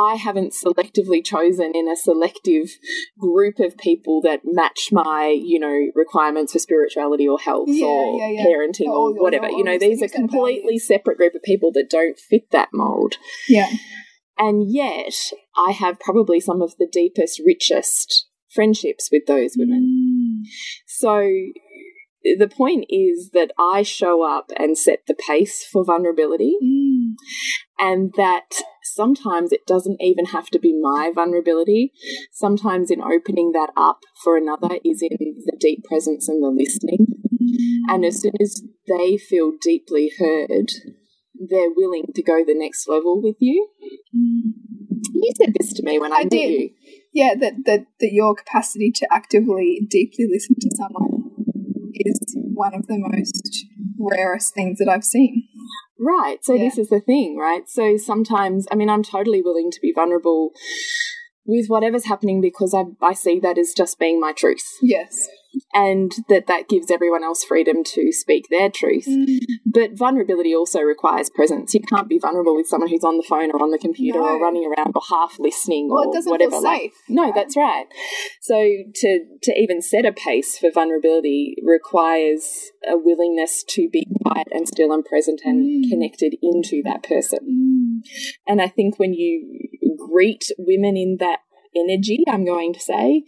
I 0.00 0.14
haven't 0.14 0.52
selectively 0.52 1.24
chosen 1.24 1.72
in 1.74 1.86
a 1.88 1.96
selective 1.96 2.70
group 3.18 3.56
of 3.60 3.76
people 3.76 4.20
that 4.22 4.40
match 4.44 4.88
my, 4.92 5.26
you 5.28 5.58
know, 5.58 5.76
requirements 5.94 6.52
for 6.52 6.58
spirituality 6.58 7.26
or 7.28 7.38
health 7.38 7.68
Yeah, 7.68 7.86
or 7.86 8.18
yeah, 8.18 8.28
yeah. 8.30 8.44
parenting 8.46 8.86
Or 8.86 8.92
or, 8.92 8.96
all 8.96 9.14
your- 9.14 9.22
whatever. 9.22 9.50
You 9.50 9.64
know, 9.64 9.78
these 9.78 10.02
are 10.02 10.08
completely 10.08 10.78
separate 10.78 11.18
group 11.18 11.34
of 11.34 11.42
people 11.42 11.70
that 11.72 11.90
don't 11.90 12.18
fit 12.18 12.50
that 12.52 12.70
mold. 12.72 13.14
Yeah. 13.48 13.68
And 14.38 14.72
yet, 14.72 15.14
I 15.56 15.72
have 15.72 16.00
probably 16.00 16.40
some 16.40 16.62
of 16.62 16.74
the 16.78 16.88
deepest, 16.90 17.42
richest 17.44 18.26
friendships 18.54 19.10
with 19.12 19.26
those 19.26 19.52
women. 19.56 20.44
So 20.86 21.28
the 22.38 22.48
point 22.48 22.84
is 22.88 23.30
that 23.32 23.50
I 23.58 23.82
show 23.82 24.22
up 24.22 24.50
and 24.58 24.76
set 24.76 25.00
the 25.06 25.14
pace 25.14 25.64
for 25.70 25.84
vulnerability, 25.84 26.56
Mm. 26.62 27.14
and 27.78 28.12
that 28.16 28.50
sometimes 28.94 29.52
it 29.52 29.66
doesn't 29.66 30.00
even 30.00 30.26
have 30.26 30.48
to 30.50 30.58
be 30.58 30.78
my 30.78 31.10
vulnerability. 31.14 31.92
Sometimes, 32.32 32.90
in 32.90 33.00
opening 33.00 33.52
that 33.52 33.70
up 33.76 34.00
for 34.22 34.36
another, 34.36 34.78
is 34.84 35.02
in 35.02 35.16
the 35.18 35.56
deep 35.58 35.84
presence 35.84 36.28
and 36.28 36.42
the 36.42 36.48
listening. 36.48 37.06
And 37.88 38.04
as 38.04 38.20
soon 38.20 38.32
as 38.40 38.62
they 38.88 39.16
feel 39.16 39.52
deeply 39.60 40.12
heard, 40.18 40.70
they're 41.34 41.72
willing 41.74 42.04
to 42.14 42.22
go 42.22 42.44
the 42.44 42.54
next 42.54 42.88
level 42.88 43.20
with 43.22 43.36
you. 43.40 43.68
You 44.12 45.32
said 45.36 45.54
this 45.58 45.72
to 45.74 45.82
me 45.82 45.98
when 45.98 46.12
I, 46.12 46.18
I 46.18 46.24
did. 46.24 46.50
you. 46.50 46.70
Yeah, 47.12 47.34
that, 47.40 47.54
that, 47.64 47.86
that 48.00 48.12
your 48.12 48.34
capacity 48.34 48.92
to 48.96 49.08
actively, 49.10 49.86
deeply 49.88 50.26
listen 50.30 50.54
to 50.60 50.70
someone 50.76 51.30
is 51.94 52.36
one 52.54 52.74
of 52.74 52.86
the 52.86 52.98
most 52.98 53.66
rarest 53.98 54.54
things 54.54 54.78
that 54.78 54.88
I've 54.88 55.04
seen. 55.04 55.48
Right. 56.00 56.42
So 56.42 56.54
Yeah. 56.54 56.64
this 56.64 56.78
is 56.78 56.88
the 56.88 57.00
thing, 57.00 57.36
right? 57.36 57.68
So 57.68 57.96
sometimes, 57.96 58.66
I 58.70 58.74
mean, 58.74 58.88
I'm 58.88 59.02
totally 59.02 59.42
willing 59.42 59.70
to 59.70 59.80
be 59.80 59.92
vulnerable 59.92 60.52
with 61.44 61.66
whatever's 61.68 62.06
happening 62.06 62.40
because 62.40 62.72
I, 62.72 62.84
I 63.02 63.12
see 63.12 63.38
that 63.40 63.58
as 63.58 63.74
just 63.76 63.98
being 63.98 64.20
my 64.20 64.32
truth 64.32 64.64
Yes. 64.82 65.28
And 65.72 66.12
that 66.28 66.46
that 66.46 66.68
gives 66.68 66.90
everyone 66.90 67.24
else 67.24 67.44
freedom 67.44 67.82
to 67.84 68.12
speak 68.12 68.46
their 68.50 68.68
truth. 68.70 69.06
Mm. 69.08 69.38
But 69.66 69.96
vulnerability 69.96 70.54
also 70.54 70.80
requires 70.80 71.30
presence. 71.30 71.74
You 71.74 71.80
can't 71.80 72.08
be 72.08 72.18
vulnerable 72.18 72.56
with 72.56 72.66
someone 72.66 72.88
who's 72.90 73.04
on 73.04 73.16
the 73.16 73.22
phone 73.28 73.50
or 73.52 73.62
on 73.62 73.70
the 73.70 73.78
computer 73.78 74.20
or 74.20 74.40
running 74.40 74.64
around 74.66 74.92
or 74.94 75.02
half 75.08 75.38
listening 75.38 75.88
Well, 75.90 76.04
or 76.04 76.10
it 76.10 76.14
doesn't 76.14 76.30
whatever. 76.30 76.50
feel 76.52 76.62
like- 76.62 76.80
safe. 76.82 76.92
no, 77.08 77.24
right? 77.24 77.34
that's 77.34 77.56
right. 77.56 77.86
So 78.40 78.54
to 78.94 79.24
to 79.42 79.52
even 79.58 79.80
set 79.82 80.04
a 80.04 80.12
pace 80.12 80.58
for 80.58 80.70
vulnerability 80.70 81.56
requires 81.64 82.70
a 82.88 82.96
willingness 82.96 83.62
to 83.68 83.88
be 83.90 84.06
quiet 84.24 84.48
and 84.52 84.66
still 84.66 84.92
and 84.92 85.04
present 85.04 85.40
and 85.44 85.84
Mm. 85.84 85.90
connected 85.90 86.36
into 86.42 86.82
that 86.84 87.02
person. 87.02 87.38
Mm. 88.04 88.08
And 88.46 88.62
I 88.62 88.68
think 88.68 88.98
when 88.98 89.12
you 89.14 89.58
greet 89.98 90.50
women 90.58 90.96
in 90.96 91.18
that 91.20 91.40
energy, 91.76 92.24
I'm 92.28 92.44
going 92.44 92.72
to 92.72 92.80
say, 92.80 93.24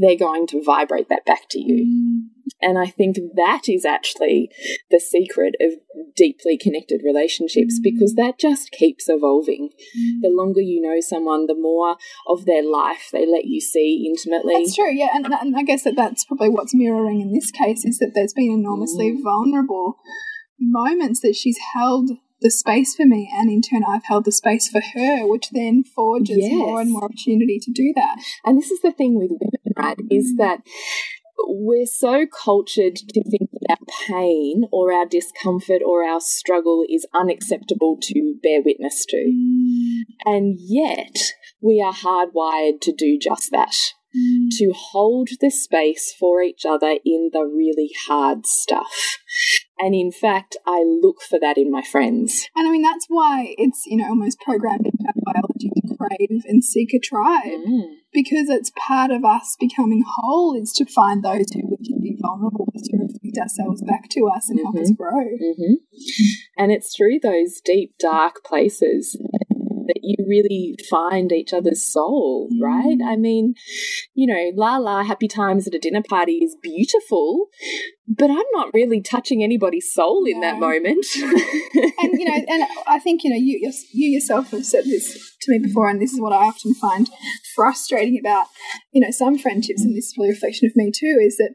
they're 0.00 0.16
going 0.16 0.46
to 0.48 0.62
vibrate 0.62 1.08
that 1.08 1.24
back 1.24 1.42
to 1.50 1.60
you. 1.60 1.84
Mm. 1.86 2.36
And 2.60 2.78
I 2.78 2.86
think 2.86 3.16
that 3.36 3.62
is 3.68 3.84
actually 3.84 4.50
the 4.90 5.00
secret 5.00 5.54
of 5.60 5.72
deeply 6.14 6.58
connected 6.58 7.02
relationships 7.04 7.78
because 7.82 8.14
that 8.14 8.38
just 8.38 8.70
keeps 8.70 9.08
evolving. 9.08 9.70
The 10.22 10.28
longer 10.30 10.60
you 10.60 10.80
know 10.80 11.00
someone, 11.00 11.46
the 11.46 11.54
more 11.58 11.96
of 12.28 12.46
their 12.46 12.62
life 12.62 13.08
they 13.12 13.26
let 13.26 13.44
you 13.44 13.60
see 13.60 14.06
intimately. 14.08 14.54
That's 14.56 14.74
true, 14.74 14.92
yeah, 14.92 15.08
and, 15.14 15.26
and 15.26 15.56
I 15.56 15.62
guess 15.62 15.84
that 15.84 15.96
that's 15.96 16.24
probably 16.24 16.48
what's 16.48 16.74
mirroring 16.74 17.20
in 17.20 17.32
this 17.32 17.50
case 17.50 17.84
is 17.84 17.98
that 17.98 18.12
there's 18.14 18.32
been 18.34 18.50
enormously 18.52 19.12
Mm. 19.12 19.22
vulnerable 19.22 19.96
moments 20.58 21.20
that 21.20 21.36
she's 21.36 21.58
held 21.74 22.10
the 22.40 22.50
space 22.50 22.94
for 22.94 23.06
me, 23.06 23.30
and 23.34 23.50
in 23.50 23.62
turn, 23.62 23.82
I've 23.88 24.04
held 24.04 24.24
the 24.26 24.32
space 24.32 24.68
for 24.68 24.80
her, 24.94 25.26
which 25.26 25.50
then 25.50 25.82
forges 25.84 26.38
Yes. 26.38 26.52
more 26.52 26.80
and 26.80 26.90
more 26.92 27.04
opportunity 27.04 27.58
to 27.62 27.70
do 27.72 27.92
that. 27.96 28.18
And 28.44 28.58
this 28.58 28.70
is 28.70 28.80
the 28.82 28.92
thing 28.92 29.14
with 29.14 29.30
women, 29.30 29.55
right? 29.76 29.98
Is 30.10 30.34
mm. 30.34 30.38
that 30.38 30.60
we're 31.48 31.86
so 31.86 32.26
cultured 32.26 32.96
to 32.96 33.22
think 33.22 33.50
that 33.52 33.78
our 33.78 33.86
pain 34.08 34.64
or 34.72 34.92
our 34.92 35.06
discomfort 35.06 35.82
or 35.84 36.02
our 36.02 36.20
struggle 36.20 36.84
is 36.88 37.06
unacceptable 37.14 37.98
to 38.02 38.36
bear 38.42 38.60
witness 38.64 39.04
to. 39.06 39.16
Mm. 39.16 40.00
And 40.24 40.56
yet, 40.58 41.16
we 41.60 41.82
are 41.84 41.92
hardwired 41.92 42.80
to 42.82 42.92
do 42.92 43.18
just 43.18 43.50
that 43.52 43.74
to 44.58 44.64
mm. 44.64 44.74
hold 44.74 45.28
the 45.40 45.50
space 45.50 46.14
for 46.18 46.42
each 46.42 46.64
other 46.68 46.98
in 47.04 47.30
the 47.32 47.42
really 47.42 47.90
hard 48.06 48.46
stuff. 48.46 49.18
And 49.78 49.94
in 49.94 50.10
fact, 50.10 50.56
I 50.66 50.82
look 50.82 51.20
for 51.20 51.38
that 51.40 51.58
in 51.58 51.70
my 51.70 51.82
friends. 51.82 52.48
And 52.56 52.66
I 52.66 52.70
mean, 52.70 52.82
that's 52.82 53.06
why 53.08 53.54
it's, 53.58 53.84
you 53.86 53.98
know, 53.98 54.08
almost 54.08 54.40
programmed 54.40 54.86
into 54.86 55.04
our 55.06 55.32
biology 55.34 55.70
to 55.74 55.96
crave 55.96 56.42
and 56.46 56.64
seek 56.64 56.94
a 56.94 56.98
tribe. 56.98 57.60
Mm. 57.66 57.82
Because 58.12 58.48
it's 58.48 58.72
part 58.78 59.10
of 59.10 59.24
us 59.24 59.56
becoming 59.60 60.02
whole 60.06 60.58
is 60.58 60.72
to 60.76 60.86
find 60.86 61.22
those 61.22 61.44
who 61.52 61.68
we 61.68 61.76
can 61.86 62.00
be 62.00 62.16
vulnerable 62.22 62.66
with, 62.72 62.84
to 62.84 62.96
reflect 62.96 63.36
ourselves 63.38 63.82
back 63.82 64.08
to 64.10 64.26
us 64.34 64.48
and 64.48 64.58
help 64.60 64.76
us 64.76 64.90
mm-hmm. 64.90 65.02
grow. 65.02 65.24
hmm 65.38 65.74
And 66.56 66.72
it's 66.72 66.96
through 66.96 67.20
those 67.22 67.60
deep, 67.62 67.94
dark 67.98 68.42
places 68.44 69.20
that 69.86 70.00
you 70.02 70.16
really 70.28 70.76
find 70.88 71.32
each 71.32 71.52
other's 71.52 71.84
soul, 71.84 72.48
mm. 72.52 72.62
right? 72.62 72.98
I 73.04 73.16
mean, 73.16 73.54
you 74.14 74.26
know, 74.26 74.50
la 74.54 74.76
la, 74.76 75.02
happy 75.02 75.28
times 75.28 75.66
at 75.66 75.74
a 75.74 75.78
dinner 75.78 76.02
party 76.08 76.38
is 76.44 76.56
beautiful, 76.62 77.48
but 78.08 78.30
I'm 78.30 78.44
not 78.52 78.72
really 78.72 79.00
touching 79.00 79.42
anybody's 79.42 79.92
soul 79.92 80.24
in 80.26 80.40
that 80.40 80.60
moment. 80.60 81.04
and 81.16 82.18
you 82.18 82.24
know, 82.24 82.44
and 82.48 82.64
I 82.86 82.98
think 82.98 83.24
you 83.24 83.30
know, 83.30 83.36
you 83.36 83.58
you 83.60 83.72
you 83.92 84.10
yourself 84.10 84.50
have 84.50 84.64
said 84.64 84.84
this 84.84 85.36
to 85.42 85.52
me 85.52 85.58
before, 85.58 85.88
and 85.88 86.00
this 86.00 86.12
is 86.12 86.20
what 86.20 86.32
I 86.32 86.46
often 86.46 86.74
find 86.74 87.08
frustrating 87.54 88.18
about 88.18 88.46
you 88.92 89.00
know 89.00 89.10
some 89.10 89.38
friendships, 89.38 89.82
and 89.82 89.96
this 89.96 90.06
is 90.06 90.14
really 90.16 90.30
a 90.30 90.32
reflection 90.32 90.66
of 90.66 90.76
me 90.76 90.92
too, 90.94 91.18
is 91.20 91.36
that 91.38 91.54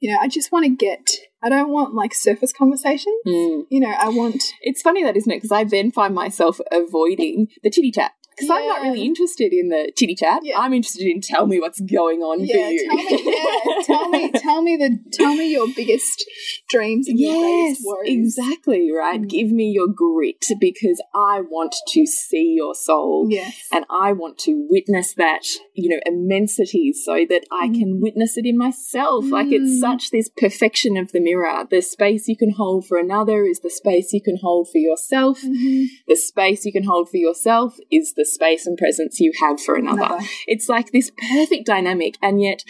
you 0.00 0.10
know 0.10 0.18
I 0.20 0.28
just 0.28 0.50
want 0.50 0.64
to 0.64 0.70
get, 0.70 1.08
I 1.42 1.48
don't 1.48 1.70
want 1.70 1.94
like 1.94 2.14
surface 2.14 2.52
conversations. 2.52 3.22
Mm. 3.26 3.66
You 3.70 3.80
know, 3.80 3.94
I 3.98 4.08
want 4.08 4.42
It's 4.62 4.82
funny 4.82 5.04
that, 5.04 5.16
isn't 5.16 5.30
it? 5.30 5.36
Because 5.36 5.52
I 5.52 5.64
then 5.64 5.92
find 5.92 6.14
myself 6.14 6.60
avoiding 6.72 7.46
the 7.62 7.70
chitty 7.70 7.92
chat. 7.92 8.12
Because 8.48 8.58
I'm 8.62 8.66
not 8.68 8.82
really 8.82 9.02
interested 9.02 9.52
in 9.52 9.68
the 9.68 9.92
chitty 9.96 10.14
chat. 10.14 10.40
Yeah. 10.42 10.58
I'm 10.58 10.72
interested 10.72 11.06
in 11.06 11.20
tell 11.20 11.46
me 11.46 11.60
what's 11.60 11.80
going 11.80 12.20
on 12.20 12.40
yeah, 12.44 12.66
for 12.66 12.70
you. 12.72 12.88
tell 12.88 12.96
me, 13.04 13.22
yeah, 13.24 13.82
tell 13.84 14.08
me, 14.08 14.30
tell 14.32 14.62
me 14.62 14.76
the, 14.76 14.98
tell 15.12 15.34
me 15.34 15.50
your 15.50 15.68
biggest 15.74 16.24
dreams 16.68 17.08
and 17.08 17.18
your 17.18 17.30
Yes, 17.32 17.40
greatest 17.40 17.86
worries. 17.86 18.38
exactly, 18.38 18.90
right? 18.92 19.20
Mm. 19.22 19.28
Give 19.28 19.50
me 19.50 19.70
your 19.70 19.88
grit 19.88 20.44
because 20.60 21.02
I 21.14 21.40
want 21.40 21.74
to 21.88 22.06
see 22.06 22.54
your 22.56 22.74
soul. 22.74 23.26
Yes. 23.30 23.68
And 23.72 23.84
I 23.90 24.12
want 24.12 24.38
to 24.40 24.66
witness 24.68 25.14
that, 25.14 25.44
you 25.74 25.88
know, 25.88 26.00
immensity 26.06 26.92
so 26.92 27.24
that 27.28 27.44
I 27.52 27.68
can 27.68 28.00
witness 28.00 28.36
it 28.36 28.46
in 28.46 28.56
myself. 28.58 29.24
Like 29.30 29.48
it's 29.50 29.62
Mm. 29.72 29.80
such 29.80 30.10
this 30.10 30.28
perfection 30.36 30.96
of 30.96 31.12
the 31.12 31.20
mirror. 31.20 31.66
The 31.70 31.80
space 31.82 32.28
you 32.28 32.36
can 32.36 32.50
hold 32.50 32.86
for 32.86 32.98
another 32.98 33.44
is 33.44 33.60
the 33.60 33.70
space 33.70 34.12
you 34.12 34.20
can 34.20 34.38
hold 34.42 34.68
for 34.70 34.78
yourself. 34.78 35.42
Mhm. 35.42 35.86
The 36.08 36.16
space 36.16 36.64
you 36.64 36.72
can 36.72 36.84
hold 36.84 37.08
for 37.10 37.16
yourself 37.16 37.78
is 37.90 38.14
the 38.14 38.24
space 38.32 38.66
and 38.66 38.76
presence 38.76 39.20
you 39.20 39.32
have 39.40 39.60
for 39.60 39.74
another. 39.76 40.02
Another. 40.02 40.24
It's 40.46 40.68
like 40.68 40.90
this 40.92 41.10
perfect 41.30 41.66
dynamic. 41.66 42.16
And 42.22 42.40
yet, 42.42 42.64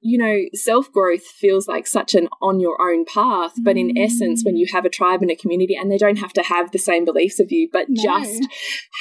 you 0.00 0.18
know, 0.18 0.44
self 0.54 0.90
growth 0.92 1.22
feels 1.24 1.66
like 1.68 1.86
such 1.86 2.14
an 2.14 2.28
on 2.40 2.60
your 2.60 2.80
own 2.80 3.04
path. 3.04 3.52
But 3.62 3.76
in 3.76 3.88
Mm. 3.94 4.04
essence, 4.04 4.44
when 4.44 4.56
you 4.56 4.66
have 4.72 4.84
a 4.84 4.90
tribe 4.90 5.22
and 5.22 5.30
a 5.30 5.36
community, 5.36 5.74
and 5.74 5.90
they 5.90 5.98
don't 5.98 6.18
have 6.18 6.32
to 6.34 6.42
have 6.42 6.70
the 6.72 6.78
same 6.78 7.04
beliefs 7.04 7.40
of 7.40 7.50
you, 7.50 7.68
but 7.72 7.88
No. 7.88 8.02
just 8.02 8.42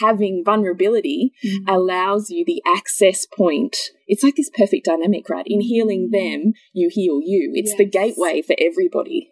having 0.02 0.44
vulnerability 0.44 1.34
Mm. 1.44 1.66
allows 1.68 2.30
you 2.30 2.44
the 2.46 2.62
access 2.66 3.26
point. 3.26 3.76
It's 4.08 4.24
like 4.24 4.36
this 4.36 4.50
perfect 4.50 4.86
dynamic, 4.86 5.30
right? 5.30 5.46
In 5.48 5.62
healing 5.62 6.10
them, 6.12 6.54
you 6.74 6.90
heal 6.92 7.20
you. 7.24 7.52
It's 7.56 7.76
the 7.76 7.86
gateway 7.86 8.42
for 8.42 8.56
everybody. 8.58 9.30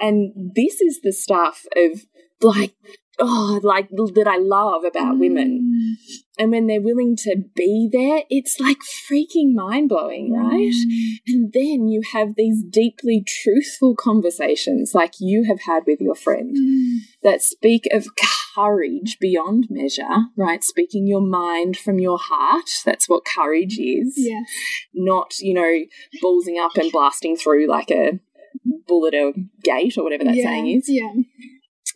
And 0.00 0.52
this 0.54 0.80
is 0.80 1.00
the 1.02 1.12
stuff 1.12 1.66
of 1.76 2.06
like, 2.42 2.72
oh, 3.18 3.60
like 3.62 3.88
that 3.90 4.26
I 4.28 4.38
love 4.38 4.84
about 4.84 5.18
women. 5.18 5.60
Mm. 5.62 6.20
And 6.36 6.50
when 6.50 6.66
they're 6.66 6.80
willing 6.80 7.14
to 7.18 7.44
be 7.54 7.88
there, 7.92 8.22
it's 8.28 8.58
like 8.58 8.78
freaking 8.78 9.54
mind 9.54 9.88
blowing, 9.88 10.32
right? 10.32 10.72
Mm. 10.72 11.16
And 11.28 11.52
then 11.52 11.88
you 11.88 12.02
have 12.12 12.34
these 12.36 12.62
deeply 12.68 13.24
truthful 13.24 13.94
conversations 13.94 14.94
like 14.94 15.14
you 15.20 15.44
have 15.44 15.60
had 15.60 15.84
with 15.86 16.00
your 16.00 16.16
friend 16.16 16.56
Mm. 16.56 16.98
that 17.22 17.42
speak 17.42 17.86
of 17.92 18.06
courage 18.54 19.18
beyond 19.20 19.68
measure, 19.70 20.26
right? 20.36 20.64
Speaking 20.64 21.06
your 21.06 21.20
mind 21.20 21.76
from 21.76 21.98
your 21.98 22.18
heart. 22.18 22.68
That's 22.84 23.08
what 23.08 23.24
courage 23.24 23.78
is. 23.78 24.14
Yes. 24.16 24.48
Not, 24.92 25.38
you 25.40 25.54
know, 25.54 25.84
ballsing 26.22 26.60
up 26.60 26.76
and 26.76 26.90
blasting 26.90 27.36
through 27.36 27.68
like 27.68 27.90
a 27.90 28.18
bull 28.86 29.06
at 29.06 29.14
a 29.14 29.32
gate 29.62 29.96
or 29.96 30.04
whatever 30.04 30.24
that 30.24 30.36
yeah. 30.36 30.44
saying 30.44 30.68
is. 30.68 30.88
Yeah. 30.88 31.12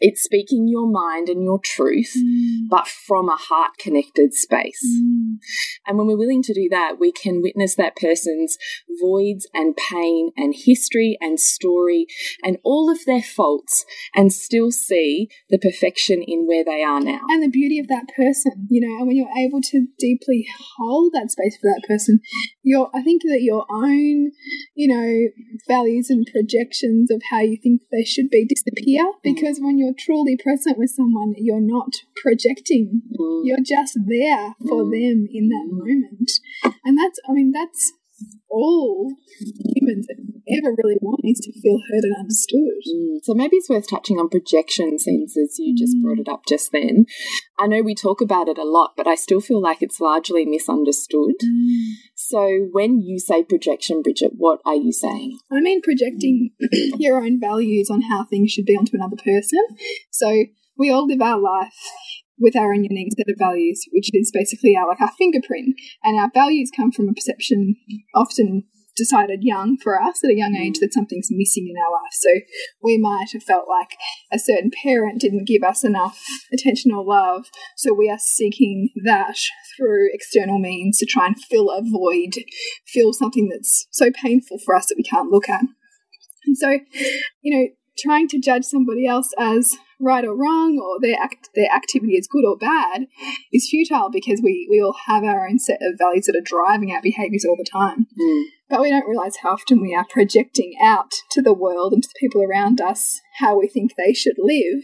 It's 0.01 0.23
speaking 0.23 0.69
your 0.69 0.87
mind 0.91 1.29
and 1.29 1.43
your 1.43 1.59
truth, 1.59 2.15
Mm. 2.17 2.69
but 2.71 2.87
from 2.87 3.29
a 3.29 3.37
heart 3.37 3.79
connected 3.79 4.35
space. 4.35 4.83
Mm. 4.87 5.39
And 5.87 5.99
when 5.99 6.07
we're 6.07 6.19
willing 6.19 6.43
to 6.45 6.55
do 6.55 6.69
that, 6.71 6.99
we 6.99 7.13
can 7.13 7.43
witness 7.43 7.75
that 7.77 7.97
person's 7.97 8.57
voids 9.01 9.47
and 9.55 9.77
pain 9.77 10.31
and 10.37 10.55
history 10.57 11.17
and 11.21 11.39
story 11.41 12.07
and 12.43 12.59
all 12.63 12.91
of 12.91 13.05
their 13.07 13.23
faults 13.23 13.85
and 14.15 14.33
still 14.33 14.71
see 14.71 15.29
the 15.51 15.59
perfection 15.59 16.23
in 16.23 16.47
where 16.47 16.65
they 16.65 16.83
are 16.83 17.01
now. 17.01 17.21
and 17.31 17.43
the 17.43 17.49
beauty 17.49 17.79
of 17.79 17.89
that 17.89 18.07
person, 18.17 18.67
you 18.71 18.81
know, 18.87 18.97
and 18.99 19.07
when 19.07 19.17
you're 19.17 19.29
able 19.39 19.61
to 19.61 19.87
deeply 19.99 20.47
hold 20.77 21.13
that 21.13 21.31
space 21.31 21.57
for 21.57 21.69
that 21.69 21.83
person, 21.87 22.21
your 22.63 22.91
I 22.95 23.03
think 23.03 23.23
that 23.23 23.43
your 23.43 23.65
own, 23.71 24.31
you 24.75 24.89
know, 24.89 25.29
values 25.69 26.11
and 26.11 26.27
projections 26.27 27.11
of 27.11 27.23
how 27.31 27.41
you 27.41 27.57
think 27.63 27.83
they 27.91 28.05
should 28.05 28.31
be 28.31 28.45
disappear 28.47 29.05
because 29.23 29.59
when 29.61 29.79
you're 29.79 29.88
truly 29.97 30.37
present 30.37 30.79
with 30.79 30.91
someone, 30.91 31.35
you're 31.37 31.61
not 31.61 31.93
projecting. 32.17 33.03
Mm. 33.19 33.43
You're 33.45 33.65
just 33.65 33.99
there 34.07 34.55
for 34.69 34.85
Mm. 34.85 34.91
them 34.91 35.27
in 35.31 35.49
that 35.49 35.67
moment. 35.71 36.31
And 36.85 36.99
that's 36.99 37.19
I 37.29 37.33
mean, 37.33 37.53
that's 37.53 37.93
all 38.51 39.13
humans 39.77 40.07
ever 40.51 40.75
really 40.83 40.97
want 41.01 41.21
is 41.25 41.39
to 41.41 41.53
feel 41.61 41.79
heard 41.93 42.03
and 42.05 42.17
understood. 42.19 42.83
Mm. 42.89 43.19
So 43.23 43.35
maybe 43.35 43.57
it's 43.57 43.69
worth 43.69 43.89
touching 43.89 44.19
on 44.19 44.29
projection 44.29 44.99
since 44.99 45.37
as 45.37 45.57
you 45.59 45.75
just 45.77 45.97
Mm. 45.97 46.03
brought 46.03 46.19
it 46.19 46.29
up 46.29 46.43
just 46.49 46.73
then. 46.73 47.07
I 47.59 47.67
know 47.67 47.83
we 47.83 47.95
talk 47.95 48.21
about 48.21 48.49
it 48.49 48.59
a 48.59 48.65
lot, 48.65 48.95
but 48.97 49.07
I 49.07 49.15
still 49.15 49.41
feel 49.41 49.61
like 49.61 49.83
it's 49.83 50.01
largely 50.01 50.45
misunderstood. 50.47 51.35
So 52.29 52.69
when 52.73 53.01
you 53.01 53.19
say 53.19 53.43
projection, 53.43 54.03
Bridget, 54.03 54.33
what 54.37 54.61
are 54.67 54.75
you 54.75 54.93
saying? 54.93 55.39
I 55.51 55.61
mean, 55.61 55.81
projecting 55.81 56.51
your 56.99 57.25
own 57.25 57.41
values 57.41 57.89
on 57.91 58.03
how 58.03 58.27
things 58.27 58.51
should 58.51 58.67
be 58.67 58.77
onto 58.77 58.95
another 58.95 59.17
person. 59.17 59.61
So 60.11 60.45
we 60.77 60.91
all 60.91 61.07
live 61.07 61.23
our 61.23 61.41
life 61.41 61.73
with 62.39 62.55
our 62.55 62.75
own 62.75 62.85
unique 62.85 63.15
set 63.17 63.33
of 63.33 63.39
values, 63.39 63.81
which 63.93 64.11
is 64.13 64.31
basically 64.31 64.77
our 64.77 64.89
like 64.89 65.01
our 65.01 65.13
fingerprint, 65.17 65.75
and 66.05 66.21
our 66.21 66.31
values 66.35 66.71
come 66.77 66.93
from 66.93 67.09
a 67.09 67.15
perception 67.15 67.77
often 68.15 68.65
decided 68.99 69.41
young 69.43 69.79
for 69.83 70.01
us 70.03 70.23
at 70.25 70.31
a 70.31 70.37
young 70.37 70.57
age 70.57 70.79
that 70.81 70.93
something's 70.93 71.29
missing 71.31 71.69
in 71.69 71.81
our 71.83 71.93
life. 71.93 72.13
So 72.13 72.31
we 72.83 72.99
might 72.99 73.29
have 73.33 73.43
felt 73.43 73.69
like 73.69 73.97
a 74.33 74.39
certain 74.39 74.71
parent 74.83 75.21
didn't 75.21 75.47
give 75.47 75.63
us 75.63 75.85
enough 75.85 76.23
attention 76.53 76.93
or 76.93 77.05
love, 77.05 77.47
so 77.77 77.95
we 77.95 78.11
are 78.11 78.19
seeking 78.19 78.91
that 79.05 79.39
through 79.77 80.09
external 80.13 80.59
means 80.59 80.99
to 80.99 81.07
try 81.07 81.27
and 81.27 81.39
fill 81.39 81.71
a 81.71 81.81
void, 81.83 82.43
fill 82.87 83.13
something 83.13 83.49
that's 83.49 83.87
so 83.91 84.11
painful 84.11 84.59
for 84.65 84.75
us 84.75 84.87
that 84.87 84.97
we 84.97 85.05
can't 85.05 85.31
look 85.31 85.49
at. 85.49 85.63
And 86.45 86.57
so, 86.57 86.79
you 87.43 87.57
know, 87.57 87.69
trying 87.99 88.29
to 88.29 88.41
judge 88.41 88.65
somebody 88.65 89.07
else 89.07 89.33
as 89.39 89.77
right 90.01 90.25
or 90.25 90.35
wrong 90.35 90.79
or 90.79 91.01
their 91.01 91.17
act 91.21 91.49
their 91.55 91.71
activity 91.75 92.13
is 92.15 92.27
good 92.29 92.45
or 92.45 92.57
bad 92.57 93.07
is 93.53 93.69
futile 93.69 94.11
because 94.11 94.41
we, 94.43 94.67
we 94.71 94.81
all 94.81 94.95
have 95.07 95.25
our 95.25 95.47
own 95.49 95.59
set 95.59 95.79
of 95.83 95.95
values 95.99 96.27
that 96.27 96.37
are 96.37 96.41
driving 96.45 96.93
our 96.93 97.03
behaviors 97.03 97.45
all 97.45 97.57
the 97.57 97.65
time. 97.71 98.07
But 98.71 98.83
we 98.83 98.91
don't 98.91 99.09
realize 99.09 99.37
how 99.43 99.53
often 99.53 99.81
we 99.81 99.95
are 99.95 100.05
projecting 100.09 100.75
out 100.85 101.13
to 101.31 101.41
the 101.41 101.55
world 101.55 101.95
and 101.95 102.03
to 102.03 102.09
the 102.09 102.19
people 102.21 102.43
around 102.43 102.81
us 102.83 103.21
how 103.39 103.59
we 103.59 103.67
think 103.69 103.93
they 103.97 104.13
should 104.13 104.35
live, 104.37 104.83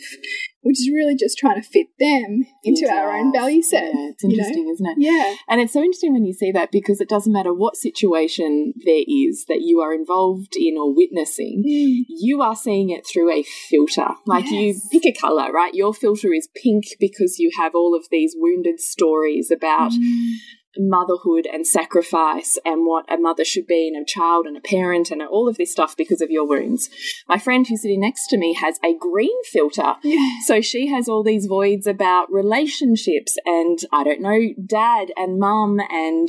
which 0.63 0.79
is 0.79 0.89
really 0.89 1.17
just 1.17 1.37
trying 1.37 1.61
to 1.61 1.69
fit 1.69 1.89
them 1.99 2.47
into 2.63 2.89
our 2.89 3.13
own 3.15 3.33
value 3.33 3.61
set. 3.63 3.83
Yeah, 3.93 4.11
it's 4.11 4.23
you 4.23 4.29
know? 4.29 4.35
interesting, 4.37 4.69
isn't 4.73 4.87
it? 4.87 4.97
Yeah. 4.99 5.35
And 5.49 5.61
it's 5.61 5.73
so 5.73 5.81
interesting 5.81 6.13
when 6.15 6.25
you 6.25 6.33
see 6.33 6.53
that 6.53 6.71
because 6.73 7.01
it 7.01 7.09
doesn't 7.09 7.33
matter 7.33 7.53
what 7.53 7.77
situation 7.77 8.73
there 8.87 9.03
is 9.07 9.45
that 9.49 9.61
you 9.63 9.81
are 9.81 9.93
involved 9.93 10.55
in 10.57 10.79
or 10.79 10.95
witnessing, 10.95 11.63
Mm. 11.67 12.05
you 12.09 12.41
are 12.43 12.57
seeing 12.57 12.91
it 12.91 13.07
through 13.07 13.31
a 13.33 13.43
filter. 13.43 14.15
Like 14.27 14.51
you 14.51 14.69
Yes. 14.69 14.89
Pick 15.05 15.17
a 15.17 15.21
color, 15.21 15.53
right? 15.53 15.75
Your 15.75 15.95
filter 15.95 16.33
is 16.33 16.49
pink 16.55 16.85
because 16.99 17.39
you 17.39 17.51
have 17.59 17.75
all 17.75 17.95
of 17.95 18.07
these 18.11 18.35
wounded 18.37 18.81
stories 18.81 19.51
about 19.51 19.93
Mm. 19.93 20.35
motherhood 20.77 21.47
and 21.53 21.65
sacrifice 21.65 22.59
and 22.65 22.85
what 22.85 23.05
a 23.09 23.17
mother 23.17 23.45
should 23.45 23.67
be 23.67 23.87
and 23.87 24.03
a 24.03 24.05
child 24.05 24.45
and 24.45 24.57
a 24.57 24.61
parent 24.61 25.11
and 25.11 25.23
all 25.23 25.49
of 25.49 25.57
this 25.57 25.71
stuff 25.71 25.97
because 25.97 26.21
of 26.21 26.31
your 26.31 26.47
wounds. 26.49 26.91
My 27.29 27.39
friend 27.39 27.65
who's 27.65 27.83
sitting 27.83 28.01
next 28.01 28.27
to 28.29 28.37
me 28.37 28.55
has 28.55 28.79
a 28.85 28.93
green 28.99 29.45
filter. 29.45 29.95
Yeah. 30.03 30.29
So 30.47 30.61
she 30.61 30.89
has 30.89 31.09
all 31.09 31.23
these 31.23 31.47
voids 31.47 31.87
about 31.87 32.33
relationships 32.33 33.37
and 33.47 33.79
I 33.93 34.03
don't 34.03 34.21
know, 34.21 34.41
dad 34.67 35.13
and 35.17 35.39
mum 35.39 35.79
and 35.91 36.29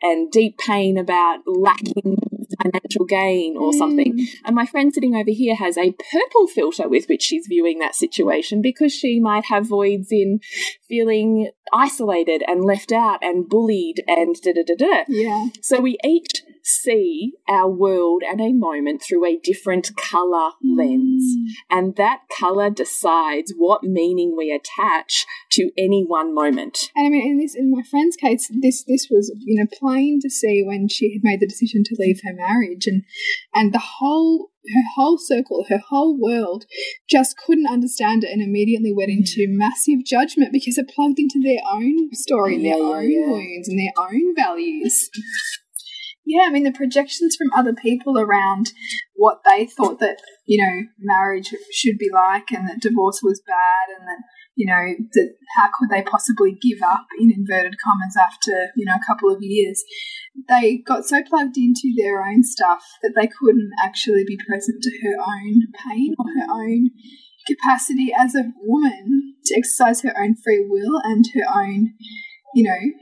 and 0.00 0.30
deep 0.30 0.56
pain 0.56 0.96
about 0.96 1.40
lacking 1.46 2.16
financial 2.62 3.04
gain 3.04 3.56
or 3.56 3.72
something. 3.72 4.18
Mm. 4.18 4.26
And 4.44 4.56
my 4.56 4.66
friend 4.66 4.92
sitting 4.92 5.14
over 5.14 5.30
here 5.30 5.56
has 5.56 5.76
a 5.76 5.92
purple 5.92 6.46
filter 6.46 6.88
with 6.88 7.06
which 7.08 7.22
she's 7.22 7.46
viewing 7.46 7.78
that 7.78 7.94
situation 7.94 8.62
because 8.62 8.92
she 8.92 9.20
might 9.20 9.46
have 9.46 9.68
voids 9.68 10.08
in 10.10 10.40
feeling 10.88 11.50
isolated 11.72 12.42
and 12.46 12.64
left 12.64 12.92
out 12.92 13.18
and 13.22 13.48
bullied 13.48 14.02
and 14.06 14.36
da 14.42 14.52
da 14.52 14.62
da 14.66 14.74
da. 14.76 15.04
Yeah. 15.08 15.48
So 15.60 15.80
we 15.80 15.98
each 16.04 16.42
see 16.62 17.32
our 17.48 17.68
world 17.68 18.22
and 18.28 18.40
a 18.40 18.52
moment 18.52 19.02
through 19.02 19.26
a 19.26 19.38
different 19.38 19.90
colour 19.96 20.50
lens. 20.62 21.36
Mm. 21.36 21.46
And 21.70 21.96
that 21.96 22.20
colour 22.38 22.70
decides 22.70 23.52
what 23.56 23.82
meaning 23.82 24.34
we 24.36 24.50
attach 24.52 25.26
to 25.52 25.70
any 25.76 26.04
one 26.06 26.34
moment. 26.34 26.90
And 26.94 27.06
I 27.06 27.10
mean, 27.10 27.32
in 27.32 27.38
this, 27.38 27.54
in 27.54 27.70
my 27.70 27.82
friend's 27.82 28.16
case, 28.16 28.50
this 28.60 28.84
this 28.84 29.08
was 29.10 29.34
you 29.40 29.60
know 29.60 29.66
plain 29.72 30.20
to 30.22 30.30
see 30.30 30.62
when 30.64 30.88
she 30.88 31.12
had 31.12 31.22
made 31.24 31.40
the 31.40 31.48
decision 31.48 31.82
to 31.84 31.96
leave 31.98 32.20
her 32.24 32.34
marriage, 32.34 32.86
and 32.86 33.02
and 33.54 33.72
the 33.72 33.82
whole 33.98 34.50
her 34.74 34.82
whole 34.94 35.18
circle, 35.18 35.64
her 35.68 35.82
whole 35.88 36.16
world, 36.16 36.66
just 37.10 37.36
couldn't 37.36 37.66
understand 37.68 38.22
it, 38.24 38.30
and 38.30 38.40
immediately 38.40 38.92
went 38.92 39.10
mm. 39.10 39.18
into 39.18 39.46
massive 39.48 40.04
judgment 40.04 40.52
because 40.52 40.78
it 40.78 40.88
plugged 40.88 41.18
into 41.18 41.40
their 41.42 41.60
own 41.72 42.14
story, 42.14 42.56
and 42.56 42.64
their 42.64 42.76
Yeah, 42.76 42.82
yeah, 42.82 42.96
own 42.96 43.10
yeah. 43.10 43.26
wounds, 43.26 43.68
and 43.68 43.78
their 43.78 43.92
own 44.04 44.34
values. 44.36 45.10
Yeah, 46.24 46.44
I 46.46 46.50
mean, 46.50 46.62
the 46.62 46.72
projections 46.72 47.36
from 47.36 47.50
other 47.54 47.74
people 47.74 48.18
around 48.18 48.72
what 49.16 49.40
they 49.44 49.66
thought 49.66 49.98
that, 49.98 50.18
you 50.46 50.62
know, 50.62 50.86
marriage 50.98 51.54
should 51.72 51.98
be 51.98 52.08
like 52.12 52.50
and 52.50 52.68
that 52.68 52.80
divorce 52.80 53.20
was 53.22 53.42
bad 53.46 53.98
and 53.98 54.06
that, 54.06 54.22
you 54.54 54.66
know, 54.66 54.94
that 55.12 55.34
how 55.56 55.68
could 55.78 55.90
they 55.90 56.02
possibly 56.02 56.52
give 56.52 56.78
up 56.82 57.06
in 57.18 57.32
inverted 57.32 57.74
commas 57.82 58.16
after, 58.16 58.70
you 58.76 58.84
know, 58.84 58.94
a 58.94 59.06
couple 59.06 59.30
of 59.30 59.42
years. 59.42 59.82
They 60.48 60.78
got 60.86 61.04
so 61.04 61.22
plugged 61.28 61.58
into 61.58 61.92
their 61.96 62.22
own 62.22 62.44
stuff 62.44 62.82
that 63.02 63.14
they 63.16 63.26
couldn't 63.26 63.70
actually 63.82 64.24
be 64.24 64.38
present 64.48 64.82
to 64.82 64.90
her 65.02 65.16
own 65.20 65.62
pain 65.90 66.14
or 66.18 66.26
her 66.38 66.52
own 66.52 66.90
capacity 67.46 68.12
as 68.16 68.36
a 68.36 68.52
woman 68.62 69.34
to 69.46 69.56
exercise 69.56 70.02
her 70.02 70.14
own 70.16 70.36
free 70.42 70.64
will 70.68 71.00
and 71.02 71.24
her 71.34 71.60
own, 71.60 71.94
you 72.54 72.62
know, 72.62 72.92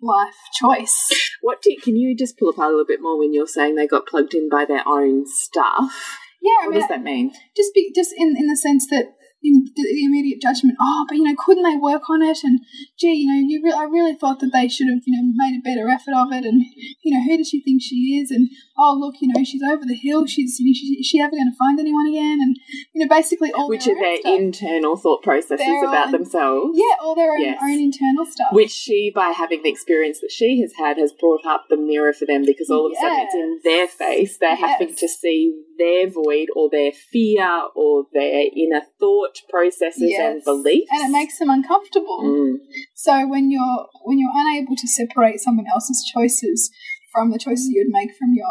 life 0.00 0.36
choice. 0.54 1.08
What 1.40 1.62
do 1.62 1.70
you, 1.70 1.80
can 1.80 1.94
you 1.94 2.16
just 2.16 2.36
pull 2.36 2.48
apart 2.48 2.66
a 2.66 2.70
little 2.72 2.84
bit 2.84 3.00
more 3.00 3.16
when 3.16 3.32
you're 3.32 3.46
saying 3.46 3.76
they 3.76 3.86
got 3.86 4.08
plugged 4.08 4.34
in 4.34 4.48
by 4.48 4.64
their 4.64 4.82
own 4.86 5.24
stuff? 5.24 6.18
Yeah, 6.42 6.50
I 6.62 6.66
what 6.66 6.70
mean, 6.72 6.80
does 6.80 6.88
that 6.88 7.02
mean? 7.02 7.32
just 7.56 7.72
be 7.72 7.92
just 7.94 8.12
in 8.16 8.34
in 8.36 8.48
the 8.48 8.56
sense 8.56 8.88
that 8.90 9.14
you 9.40 9.52
know, 9.54 9.70
the, 9.76 10.04
immediate 10.04 10.40
judgment. 10.42 10.76
Oh, 10.80 11.06
but 11.08 11.16
you 11.16 11.24
know, 11.24 11.34
couldn't 11.38 11.62
they 11.64 11.76
work 11.76 12.08
on 12.10 12.22
it? 12.22 12.38
And 12.44 12.60
gee, 12.98 13.14
you 13.14 13.26
know, 13.26 13.38
you 13.48 13.62
re- 13.64 13.72
I 13.76 13.84
really 13.84 14.14
thought 14.16 14.40
that 14.40 14.50
they 14.52 14.68
should 14.68 14.88
have 14.88 15.02
you 15.06 15.14
know 15.16 15.32
made 15.36 15.58
a 15.58 15.62
better 15.62 15.88
effort 15.88 16.14
of 16.16 16.32
it. 16.32 16.44
And 16.44 16.62
you 17.02 17.14
know, 17.16 17.22
who 17.24 17.36
does 17.38 17.48
she 17.48 17.62
think 17.62 17.82
she 17.82 18.18
is? 18.20 18.30
And 18.30 18.48
oh, 18.78 18.96
look, 18.98 19.14
you 19.20 19.28
know, 19.34 19.44
she's 19.44 19.62
over 19.62 19.84
the 19.86 19.94
hill. 19.94 20.26
She's 20.26 20.58
you 20.58 20.66
know, 20.66 20.74
she, 20.74 20.86
is 21.00 21.06
she 21.06 21.20
ever 21.20 21.30
going 21.30 21.50
to 21.50 21.56
find 21.58 21.78
anyone 21.80 22.06
again? 22.08 22.38
And 22.40 22.56
you 22.94 23.04
know, 23.04 23.08
basically 23.08 23.52
all 23.52 23.68
Which 23.68 23.86
are 23.86 23.94
their 23.94 24.16
stuff. 24.18 24.32
internal 24.38 24.96
thought 24.96 25.22
processes 25.22 25.58
Their 25.66 25.84
about 25.84 26.06
own- 26.06 26.12
themselves. 26.12 26.78
yeah, 26.78 26.96
all 27.00 27.14
their 27.14 27.32
own, 27.32 27.40
Yes. 27.40 27.58
own 27.62 27.78
internal 27.78 28.26
stuff. 28.26 28.48
Which 28.52 28.70
she, 28.70 29.12
by 29.14 29.30
having 29.30 29.62
the 29.62 29.70
experience 29.70 30.20
that 30.20 30.30
she 30.32 30.60
has 30.62 30.72
had, 30.78 30.98
has 30.98 31.12
brought 31.12 31.44
up 31.46 31.64
the 31.70 31.76
mirror 31.76 32.12
for 32.12 32.26
them 32.26 32.42
because 32.44 32.70
all 32.70 32.86
of 32.86 32.92
a 32.92 32.96
sudden 33.00 33.18
it's 33.20 33.34
in 33.34 33.60
their 33.64 33.86
face. 33.88 34.38
They're 34.38 34.56
having 34.56 34.94
to 34.94 35.08
see 35.08 35.54
their 35.78 36.08
void 36.10 36.48
or 36.56 36.68
their 36.70 36.90
fear 36.92 37.62
or 37.76 38.06
their 38.12 38.44
inner 38.56 38.82
thought 38.98 39.27
processes 39.48 40.12
and 40.18 40.42
beliefs. 40.44 40.88
and 40.90 41.08
it 41.08 41.12
makes 41.12 41.38
them 41.38 41.50
uncomfortable. 41.50 42.20
Mm. 42.22 42.56
So 42.94 43.26
when 43.26 43.50
you're 43.50 43.86
when 44.04 44.18
you're 44.18 44.34
unable 44.34 44.76
to 44.76 44.88
separate 44.88 45.40
someone 45.40 45.66
else's 45.72 46.04
choices 46.12 46.70
from 47.12 47.30
the 47.30 47.38
choices 47.38 47.68
you 47.68 47.84
would 47.84 47.92
make 47.92 48.10
from 48.16 48.34
your, 48.34 48.48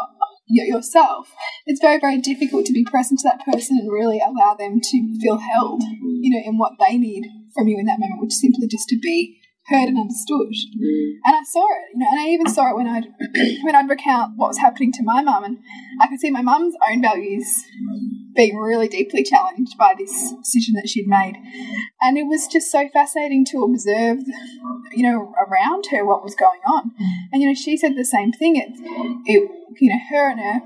your 0.48 0.66
yourself, 0.66 1.30
it's 1.66 1.80
very 1.80 1.98
very 1.98 2.18
difficult 2.18 2.66
to 2.66 2.72
be 2.72 2.84
present 2.84 3.20
to 3.20 3.28
that 3.28 3.44
person 3.44 3.78
and 3.80 3.90
really 3.92 4.20
allow 4.20 4.54
them 4.54 4.80
to 4.80 5.18
feel 5.20 5.38
held, 5.38 5.82
you 6.22 6.30
know, 6.30 6.42
in 6.44 6.58
what 6.58 6.72
they 6.78 6.96
need 6.96 7.24
from 7.54 7.68
you 7.68 7.78
in 7.78 7.86
that 7.86 7.98
moment, 7.98 8.20
which 8.20 8.32
is 8.32 8.40
simply 8.40 8.66
just 8.66 8.88
to 8.88 8.98
be 9.00 9.38
heard 9.68 9.88
and 9.88 9.98
understood. 9.98 10.48
Mm. 10.48 11.20
And 11.24 11.36
I 11.36 11.42
saw 11.44 11.64
it, 11.64 11.92
you 11.92 12.00
know, 12.00 12.06
and 12.10 12.20
I 12.20 12.28
even 12.28 12.48
saw 12.48 12.70
it 12.70 12.76
when 12.76 12.86
I'd 12.86 13.06
when 13.64 13.74
I'd 13.74 13.88
recount 13.88 14.32
what 14.36 14.48
was 14.48 14.58
happening 14.58 14.92
to 14.92 15.02
my 15.04 15.22
mum, 15.22 15.44
and 15.44 15.58
I 16.00 16.08
could 16.08 16.20
see 16.20 16.30
my 16.30 16.42
mum's 16.42 16.74
own 16.90 17.02
values 17.02 17.46
being 18.38 18.56
really 18.56 18.86
deeply 18.86 19.24
challenged 19.24 19.76
by 19.76 19.94
this 19.98 20.32
decision 20.44 20.74
that 20.74 20.88
she'd 20.88 21.08
made, 21.08 21.34
and 22.00 22.16
it 22.16 22.22
was 22.22 22.46
just 22.46 22.70
so 22.70 22.88
fascinating 22.92 23.44
to 23.44 23.64
observe, 23.64 24.18
you 24.92 25.02
know, 25.02 25.34
around 25.44 25.86
her 25.90 26.06
what 26.06 26.22
was 26.22 26.36
going 26.36 26.60
on, 26.64 26.90
mm. 26.90 27.06
and 27.32 27.42
you 27.42 27.48
know, 27.48 27.54
she 27.54 27.76
said 27.76 27.96
the 27.96 28.04
same 28.04 28.30
thing. 28.32 28.54
It, 28.54 28.70
it 29.26 29.50
you 29.80 29.90
know, 29.90 29.98
her 30.10 30.30
and 30.30 30.40
her 30.40 30.60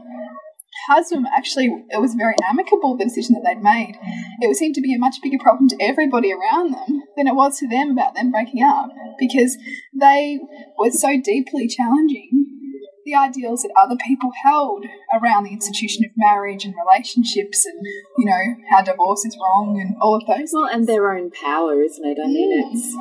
husband 0.87 1.27
actually 1.35 1.67
it 1.91 2.01
was 2.01 2.15
very 2.15 2.35
amicable 2.49 2.97
the 2.97 3.05
decision 3.05 3.35
that 3.35 3.43
they'd 3.45 3.63
made. 3.63 3.95
It 4.41 4.57
seemed 4.57 4.75
to 4.75 4.81
be 4.81 4.95
a 4.95 4.99
much 4.99 5.17
bigger 5.23 5.39
problem 5.39 5.69
to 5.69 5.77
everybody 5.81 6.33
around 6.33 6.73
them 6.73 7.03
than 7.17 7.27
it 7.27 7.35
was 7.35 7.59
to 7.59 7.69
them 7.69 7.93
about 7.93 8.15
them 8.15 8.31
breaking 8.31 8.63
up 8.63 8.91
because 9.19 9.57
they 9.99 10.41
were 10.79 10.91
so 10.91 11.21
deeply 11.21 11.69
challenging 11.69 12.62
the 13.05 13.15
ideals 13.15 13.63
that 13.63 13.73
other 13.83 13.97
people 14.07 14.31
held 14.45 14.85
around 15.13 15.45
the 15.45 15.53
institution 15.53 16.05
of 16.05 16.11
marriage 16.17 16.65
and 16.65 16.75
relationships 16.75 17.67
and 17.67 17.81
you 18.19 18.25
know 18.25 18.55
how 18.71 18.83
divorce 18.83 19.25
is 19.25 19.37
wrong 19.41 19.81
and 19.81 19.97
all 20.01 20.15
of 20.15 20.27
those 20.27 20.51
Well, 20.53 20.67
and 20.67 20.87
their 20.87 21.13
own 21.13 21.31
power, 21.31 21.83
isn't 21.83 22.05
it? 22.05 22.19
I 22.23 22.27
mean, 22.27 22.53
mm. 22.53 22.73
it's 22.73 22.97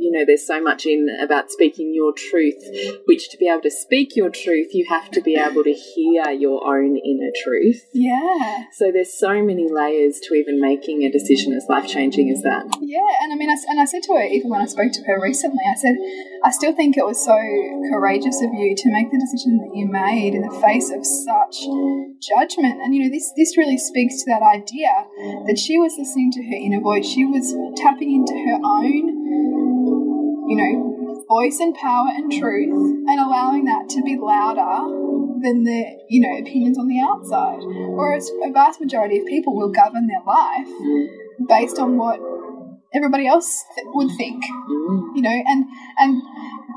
you 0.00 0.10
know, 0.10 0.24
there's 0.26 0.46
so 0.46 0.60
much 0.60 0.86
in 0.86 1.08
about 1.20 1.50
speaking 1.50 1.92
your 1.94 2.12
truth, 2.12 2.56
which 3.04 3.28
to 3.30 3.36
be 3.36 3.48
able 3.48 3.62
to 3.62 3.70
speak 3.70 4.16
your 4.16 4.30
truth, 4.30 4.68
you 4.72 4.86
have 4.88 5.10
to 5.10 5.20
be 5.20 5.36
able 5.36 5.62
to 5.64 5.72
hear 5.72 6.30
your 6.30 6.66
own 6.66 6.96
inner 6.96 7.30
truth. 7.44 7.86
yeah 7.92 8.64
So 8.72 8.90
there's 8.92 9.12
so 9.12 9.42
many 9.42 9.68
layers 9.70 10.20
to 10.20 10.34
even 10.34 10.60
making 10.60 11.04
a 11.04 11.10
decision 11.10 11.52
as 11.52 11.66
life 11.68 11.86
changing 11.86 12.30
as 12.30 12.42
that. 12.42 12.64
Yeah, 12.80 13.12
and 13.22 13.32
I 13.32 13.36
mean, 13.36 13.50
I, 13.50 13.56
and 13.68 13.80
I 13.80 13.84
said 13.84 14.02
to 14.04 14.14
her, 14.14 14.22
even 14.22 14.50
when 14.50 14.60
I 14.60 14.66
spoke 14.66 14.92
to 14.92 15.02
her 15.04 15.20
recently, 15.20 15.64
I 15.68 15.76
said, 15.76 15.96
I 16.42 16.50
still 16.50 16.74
think 16.74 16.96
it 16.96 17.04
was 17.04 17.22
so 17.22 17.36
courageous 17.92 18.40
of 18.42 18.52
you 18.54 18.74
to 18.74 18.90
make 18.90 19.10
the 19.10 19.20
decision 19.20 19.58
that 19.58 19.76
you 19.76 19.86
made 19.86 20.34
in 20.34 20.42
the 20.42 20.60
face 20.60 20.90
of 20.90 21.04
such 21.04 21.60
judgment. 22.20 22.80
And, 22.80 22.94
you 22.94 23.04
know, 23.04 23.10
this, 23.10 23.32
this 23.36 23.56
really 23.56 23.78
speaks 23.78 24.22
to 24.22 24.30
that 24.30 24.42
idea 24.42 24.88
that 25.46 25.58
she 25.58 25.78
was 25.78 25.94
listening 25.98 26.32
to 26.32 26.42
her 26.42 26.56
inner 26.56 26.80
voice. 26.80 27.06
She 27.06 27.24
was 27.24 27.52
tapping 27.76 28.14
into 28.14 28.32
her 28.32 28.58
own, 28.64 29.19
you 30.50 30.56
know, 30.56 31.24
voice 31.28 31.60
and 31.60 31.74
power 31.76 32.08
and 32.12 32.32
truth 32.32 33.06
and 33.08 33.20
allowing 33.20 33.64
that 33.66 33.88
to 33.88 34.02
be 34.02 34.18
louder 34.20 34.82
than 35.42 35.62
the, 35.62 35.84
you 36.08 36.20
know, 36.20 36.36
opinions 36.38 36.76
on 36.76 36.88
the 36.88 37.00
outside. 37.00 37.60
Whereas 37.62 38.30
a 38.44 38.50
vast 38.50 38.80
majority 38.80 39.18
of 39.18 39.26
people 39.26 39.54
will 39.56 39.70
govern 39.70 40.08
their 40.08 40.22
life 40.26 40.68
based 41.48 41.78
on 41.78 41.96
what 41.96 42.18
everybody 42.92 43.26
else 43.28 43.64
th- 43.76 43.86
would 43.94 44.10
think, 44.16 44.42
Mm. 44.44 45.16
you 45.16 45.22
know, 45.22 45.30
and 45.46 45.64
and 45.98 46.22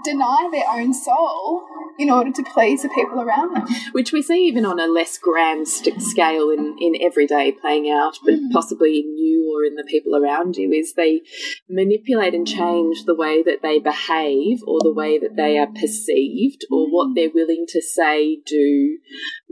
deny 0.03 0.49
their 0.51 0.69
own 0.69 0.93
soul 0.93 1.63
in 1.97 2.09
order 2.09 2.31
to 2.31 2.43
please 2.43 2.81
the 2.83 2.89
people 2.89 3.21
around 3.21 3.55
them. 3.55 3.67
Which 3.93 4.11
we 4.11 4.21
see 4.21 4.45
even 4.47 4.65
on 4.65 4.79
a 4.79 4.87
less 4.87 5.17
grand 5.17 5.67
st- 5.67 6.01
scale 6.01 6.49
in, 6.49 6.75
in 6.79 6.93
everyday 7.01 7.51
playing 7.51 7.89
out, 7.89 8.19
but 8.25 8.35
possibly 8.51 8.99
in 8.99 9.12
or 9.53 9.63
in 9.63 9.75
the 9.75 9.83
people 9.83 10.15
around 10.15 10.55
you, 10.55 10.71
is 10.71 10.93
they 10.93 11.21
manipulate 11.69 12.33
and 12.33 12.47
change 12.47 13.05
the 13.05 13.15
way 13.15 13.43
that 13.43 13.61
they 13.61 13.79
behave 13.79 14.61
or 14.67 14.79
the 14.81 14.93
way 14.93 15.19
that 15.19 15.35
they 15.35 15.57
are 15.57 15.67
perceived 15.67 16.65
or 16.71 16.89
what 16.89 17.15
they're 17.15 17.29
willing 17.33 17.65
to 17.69 17.81
say, 17.81 18.39
do, 18.45 18.97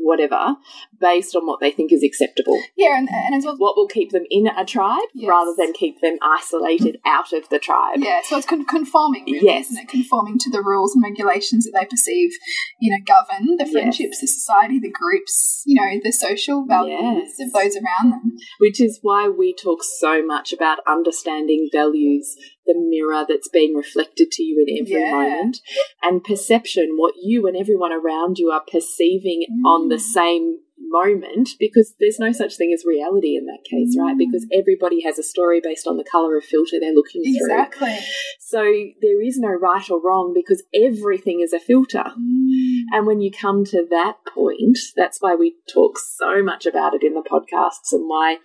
whatever, 0.04 0.56
based 1.00 1.36
on 1.36 1.46
what 1.46 1.60
they 1.60 1.72
think 1.72 1.92
is 1.92 2.04
acceptable. 2.04 2.60
Yeah, 2.78 2.98
and, 2.98 3.10
and 3.10 3.36
as 3.36 3.46
well. 3.46 3.56
What 3.58 3.76
will 3.78 3.88
keep 3.88 4.12
them 4.12 4.24
in 4.30 4.48
a 4.48 4.66
tribe 4.66 5.02
Yes. 5.14 5.30
rather 5.30 5.54
than 5.58 5.74
keep 5.74 6.02
them 6.02 6.18
isolated 6.22 7.00
out 7.06 7.34
of 7.34 7.48
the 7.50 7.60
tribe. 7.60 8.00
Yeah, 8.00 8.22
so 8.24 8.38
it's 8.38 8.46
con- 8.48 8.66
conforming, 8.66 9.26
really, 9.26 9.46
Yes. 9.46 9.70
isn't 9.72 9.84
it? 9.84 9.88
Conforming 9.90 10.38
to 10.40 10.50
the 10.50 10.62
rules 10.62 10.96
and 10.96 11.04
regulations 11.04 11.66
that 11.66 11.78
they 11.80 11.86
perceive, 11.86 12.32
you 12.80 12.92
know, 12.92 13.04
govern 13.06 13.58
the 13.58 13.66
friendships, 13.66 14.20
the 14.22 14.28
society, 14.28 14.80
the 14.80 14.92
groups, 14.92 15.64
you 15.66 15.80
know, 15.80 16.00
the 16.04 16.12
social 16.12 16.66
values 16.66 17.00
Yes. 17.38 17.48
of 17.48 17.54
those 17.54 17.76
around 17.76 18.12
them. 18.12 18.38
which 18.60 18.80
is 18.82 19.00
why 19.02 19.28
we 19.28 19.54
talk 19.54 19.84
so 19.84 20.24
much 20.26 20.54
about 20.54 20.80
understanding 20.88 21.70
values, 21.72 22.36
the 22.66 22.76
mirror 22.78 23.26
that's 23.28 23.50
being 23.50 23.76
reflected 23.76 24.32
to 24.32 24.44
you 24.44 24.64
in 24.66 24.82
every 24.82 25.02
Yeah. 25.02 25.12
moment, 25.12 25.62
and 26.04 26.24
perception, 26.24 26.98
what 26.98 27.16
you 27.22 27.48
and 27.48 27.58
everyone 27.58 27.92
around 27.92 28.38
you 28.38 28.52
are 28.52 28.64
perceiving 28.70 29.46
on 29.66 29.90
the 29.90 29.96
mm. 29.96 30.02
same 30.02 30.60
moment, 30.78 31.50
because 31.60 31.94
there's 32.00 32.20
no 32.20 32.32
such 32.32 32.58
thing 32.58 32.74
as 32.74 32.84
reality 32.86 33.36
in 33.36 33.46
that 33.46 33.64
case, 33.64 33.96
right? 33.98 34.16
Mm. 34.16 34.18
Because 34.18 34.46
everybody 34.52 35.02
has 35.04 35.18
a 35.18 35.24
story 35.24 35.62
based 35.64 35.88
on 35.88 35.98
the 35.98 36.04
color 36.04 36.38
of 36.38 36.44
filter 36.44 36.78
they're 36.80 36.94
looking 36.94 37.24
through. 37.24 37.46
Exactly. 37.46 37.98
So 38.40 38.62
there 39.02 39.22
is 39.22 39.38
no 39.38 39.50
right 39.50 39.90
or 39.90 40.02
wrong 40.02 40.34
because 40.36 40.64
everything 40.74 41.40
is 41.40 41.54
a 41.54 41.60
filter. 41.60 42.04
Mm. 42.20 42.82
And 42.92 43.08
when 43.08 43.22
you 43.22 43.32
come 43.32 43.64
to 43.66 43.86
that 43.90 44.18
point, 44.28 44.78
that's 44.96 45.22
why 45.22 45.36
we 45.36 45.56
talk 45.72 45.98
so 45.98 46.44
much 46.44 46.66
about 46.66 46.94
it 46.94 47.04
in 47.04 47.14
the 47.14 47.22
podcasts 47.22 47.94
and 47.94 48.10
why 48.10 48.38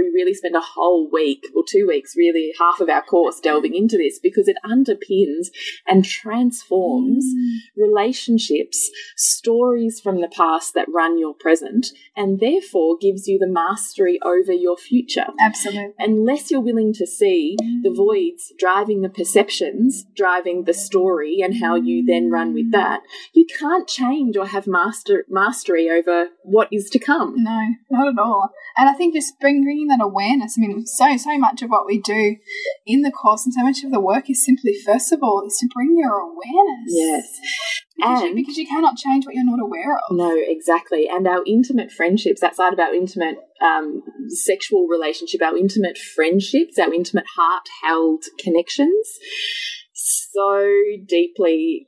we 0.00 0.10
really 0.10 0.34
spend 0.34 0.56
a 0.56 0.60
whole 0.60 1.08
week 1.10 1.44
or 1.54 1.62
two 1.68 1.86
weeks, 1.86 2.14
really 2.16 2.52
half 2.58 2.80
of 2.80 2.88
our 2.88 3.02
course 3.02 3.40
delving 3.40 3.74
into 3.74 3.96
this 3.96 4.18
because 4.18 4.48
it 4.48 4.56
underpins 4.64 5.48
and 5.86 6.04
transforms 6.04 7.24
mm. 7.24 7.58
relationships, 7.76 8.90
stories 9.16 10.00
from 10.00 10.20
the 10.20 10.28
past 10.28 10.74
that 10.74 10.88
run 10.92 11.18
your 11.18 11.34
present, 11.34 11.88
and 12.16 12.40
therefore 12.40 12.96
gives 13.00 13.26
you 13.26 13.38
the 13.38 13.48
mastery 13.48 14.18
over 14.24 14.52
your 14.52 14.76
future 14.76 15.26
Absolutely. 15.40 15.92
unless 15.98 16.50
you're 16.50 16.60
willing 16.60 16.92
to 16.92 17.06
see 17.06 17.56
the 17.82 17.90
mm. 17.90 17.96
voids 17.96 18.52
driving 18.58 19.02
the 19.02 19.08
perceptions, 19.08 20.04
driving 20.16 20.64
the 20.64 20.74
story, 20.74 21.38
and 21.42 21.60
how 21.60 21.74
you 21.74 22.04
then 22.04 22.30
run 22.30 22.54
with 22.54 22.68
mm. 22.68 22.72
that, 22.72 23.00
you 23.32 23.44
can't 23.58 23.88
change 23.88 24.36
or 24.36 24.46
have 24.46 24.66
master 24.66 25.24
mastery 25.28 25.90
over 25.90 26.28
what 26.42 26.68
is 26.72 26.88
to 26.90 26.98
come. 26.98 27.34
No, 27.36 27.60
not 27.90 28.08
at 28.08 28.18
all. 28.18 28.50
And 28.76 28.88
I 28.88 28.94
think 28.94 29.14
just 29.14 29.38
bring, 29.40 29.62
bringing 29.62 29.88
that 29.90 30.00
awareness. 30.02 30.56
I 30.56 30.66
mean, 30.66 30.86
so 30.86 31.16
so 31.16 31.38
much 31.38 31.62
of 31.62 31.70
what 31.70 31.86
we 31.86 32.00
do 32.00 32.36
in 32.86 33.02
the 33.02 33.10
course 33.10 33.44
and 33.44 33.52
so 33.52 33.62
much 33.62 33.84
of 33.84 33.90
the 33.90 34.00
work 34.00 34.30
is 34.30 34.44
simply, 34.44 34.74
first 34.84 35.12
of 35.12 35.20
all, 35.22 35.44
is 35.46 35.56
to 35.60 35.68
bring 35.74 35.96
your 35.98 36.18
awareness. 36.18 36.88
Yes. 36.88 37.38
because, 37.96 38.20
you, 38.22 38.26
And- 38.28 38.36
because 38.36 38.56
you 38.56 38.66
cannot 38.66 38.96
change 38.96 39.26
what 39.26 39.34
you're 39.34 39.44
not 39.44 39.60
aware 39.62 39.96
of. 39.96 40.16
No, 40.16 40.34
exactly. 40.36 41.08
And 41.08 41.26
our 41.26 41.42
intimate 41.46 41.90
friendships, 41.92 42.42
outside 42.42 42.72
of 42.72 42.78
our 42.78 42.94
intimate 42.94 43.36
um, 43.60 44.02
sexual 44.28 44.86
relationship, 44.88 45.42
our 45.42 45.56
intimate 45.56 45.98
friendships, 45.98 46.78
our 46.78 46.92
intimate 46.94 47.26
heart 47.36 47.68
held 47.82 48.24
connections, 48.42 49.18
so 49.92 50.72
deeply 51.06 51.86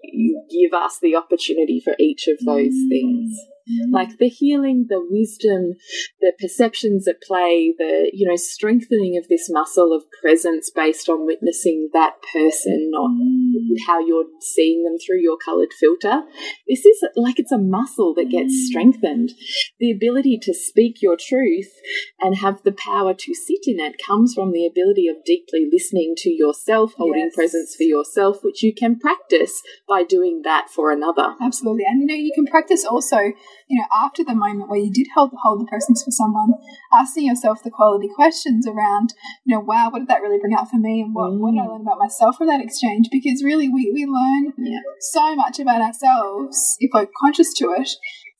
give 0.50 0.72
us 0.74 0.98
the 1.00 1.16
opportunity 1.16 1.80
for 1.82 1.94
each 1.98 2.26
of 2.26 2.38
those 2.44 2.74
things. 2.90 3.30
Mm-hmm. 3.68 3.94
Like 3.94 4.18
the 4.18 4.28
healing, 4.28 4.86
the 4.88 5.04
wisdom, 5.08 5.74
the 6.20 6.32
perceptions 6.40 7.06
at 7.06 7.22
play, 7.22 7.74
the, 7.76 8.10
you 8.12 8.28
know, 8.28 8.36
strengthening 8.36 9.16
of 9.16 9.28
this 9.28 9.48
muscle 9.50 9.94
of 9.94 10.04
presence 10.20 10.70
based 10.70 11.08
on 11.08 11.26
witnessing 11.26 11.90
that 11.92 12.14
person, 12.32 12.90
not 12.90 13.10
mm-hmm. 13.10 13.41
How 13.86 14.00
you're 14.00 14.26
seeing 14.40 14.84
them 14.84 14.96
through 14.98 15.20
your 15.20 15.36
colored 15.42 15.72
filter. 15.78 16.22
This 16.68 16.84
is 16.84 17.02
like 17.16 17.38
it's 17.38 17.52
a 17.52 17.58
muscle 17.58 18.14
that 18.14 18.30
gets 18.30 18.54
mm. 18.54 18.66
strengthened. 18.66 19.32
The 19.80 19.90
ability 19.90 20.38
to 20.42 20.54
speak 20.54 21.02
your 21.02 21.16
truth 21.18 21.72
and 22.20 22.36
have 22.36 22.62
the 22.64 22.72
power 22.72 23.14
to 23.14 23.34
sit 23.34 23.66
in 23.66 23.80
it 23.80 23.96
comes 24.04 24.34
from 24.34 24.52
the 24.52 24.66
ability 24.66 25.08
of 25.08 25.24
deeply 25.24 25.68
listening 25.70 26.14
to 26.18 26.30
yourself, 26.30 26.94
holding 26.94 27.24
Yes. 27.24 27.34
presence 27.34 27.76
for 27.76 27.84
yourself, 27.84 28.42
which 28.42 28.62
you 28.62 28.74
can 28.74 28.98
practice 28.98 29.62
by 29.88 30.04
doing 30.04 30.42
that 30.44 30.68
for 30.70 30.90
another. 30.90 31.34
Absolutely. 31.40 31.84
And 31.86 32.00
you 32.00 32.06
know, 32.06 32.14
you 32.14 32.32
can 32.34 32.46
practice 32.46 32.84
also, 32.84 33.18
you 33.18 33.78
know, 33.78 33.86
after 34.04 34.24
the 34.24 34.34
moment 34.34 34.68
where 34.68 34.80
you 34.80 34.92
did 34.92 35.08
hold, 35.14 35.32
hold 35.42 35.60
the 35.60 35.66
presence 35.66 36.02
for 36.02 36.10
someone, 36.10 36.52
asking 36.94 37.26
yourself 37.26 37.62
the 37.62 37.70
quality 37.70 38.08
questions 38.14 38.66
around, 38.66 39.14
you 39.44 39.54
know, 39.54 39.60
wow, 39.60 39.90
what 39.90 40.00
did 40.00 40.08
that 40.08 40.22
really 40.22 40.38
bring 40.38 40.54
out 40.54 40.70
for 40.70 40.78
me? 40.78 41.02
And 41.02 41.14
what, 41.14 41.32
what 41.38 41.52
did 41.52 41.60
I 41.60 41.64
mm. 41.64 41.68
learn 41.70 41.80
about 41.82 41.98
myself 41.98 42.36
from 42.36 42.48
that 42.48 42.62
exchange? 42.62 43.08
Because 43.10 43.42
really, 43.42 43.61
we, 43.68 43.90
we 43.92 44.06
learn 44.06 44.52
Yeah. 44.58 44.80
so 45.00 45.34
much 45.36 45.58
about 45.58 45.80
ourselves, 45.80 46.76
if 46.80 46.90
we're 46.94 47.08
conscious 47.20 47.52
to 47.54 47.70
it, 47.78 47.88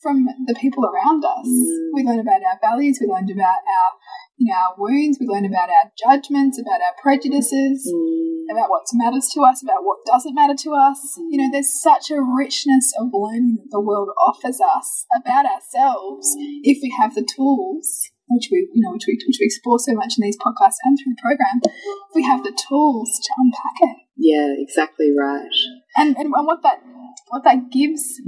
from 0.01 0.27
the 0.47 0.55
people 0.61 0.85
around 0.85 1.25
us. 1.25 1.47
Mm. 1.47 1.95
We 1.95 2.03
learn 2.03 2.19
about 2.19 2.43
our 2.43 2.59
values, 2.61 2.99
we 3.01 3.07
learn 3.07 3.31
about 3.31 3.63
our, 3.63 3.89
you 4.37 4.51
know, 4.51 4.55
our 4.59 4.75
wounds, 4.77 5.19
we 5.21 5.27
learn 5.29 5.45
about 5.47 5.71
our 5.71 5.93
judgments, 5.97 6.59
about 6.59 6.81
our 6.83 6.95
prejudices 7.01 7.87
Mm. 7.87 8.51
about 8.51 8.69
what 8.69 8.83
matters 8.95 9.31
to 9.33 9.41
us, 9.43 9.63
about 9.63 9.85
what 9.85 9.99
doesn't 10.05 10.35
matter 10.35 10.55
to 10.59 10.75
us. 10.75 10.99
You 11.31 11.39
know, 11.39 11.49
there's 11.53 11.81
such 11.81 12.11
a 12.11 12.21
richness 12.21 12.93
of 12.99 13.11
learning 13.15 13.59
that 13.63 13.71
the 13.71 13.81
world 13.81 14.09
offers 14.19 14.61
us 14.61 15.07
about 15.15 15.47
ourselves 15.47 16.35
if 16.67 16.79
we 16.83 16.93
have 16.99 17.15
the 17.15 17.23
tools, 17.25 18.11
which 18.29 18.49
we, 18.51 18.69
you 18.75 18.83
know, 18.83 18.91
which 18.93 19.05
we, 19.07 19.15
which 19.15 19.39
we 19.39 19.47
explore 19.47 19.79
so 19.79 19.95
much 19.95 20.19
in 20.19 20.23
these 20.23 20.37
podcasts 20.37 20.83
and 20.85 20.99
through 20.99 21.15
the 21.15 21.23
program. 21.23 21.61
If 21.63 22.15
we 22.17 22.25
have 22.25 22.43
the 22.43 22.51
tools 22.69 23.21
to 23.23 23.31
unpack 23.39 23.79
it, 23.95 23.97
Yeah, 24.23 24.55
exactly 24.57 25.11
right. 25.11 25.51
and 25.99 26.15
and, 26.17 26.31
what 26.31 26.63
that 26.63 26.79
what 27.27 27.43
that 27.43 27.75
gives, 27.75 28.23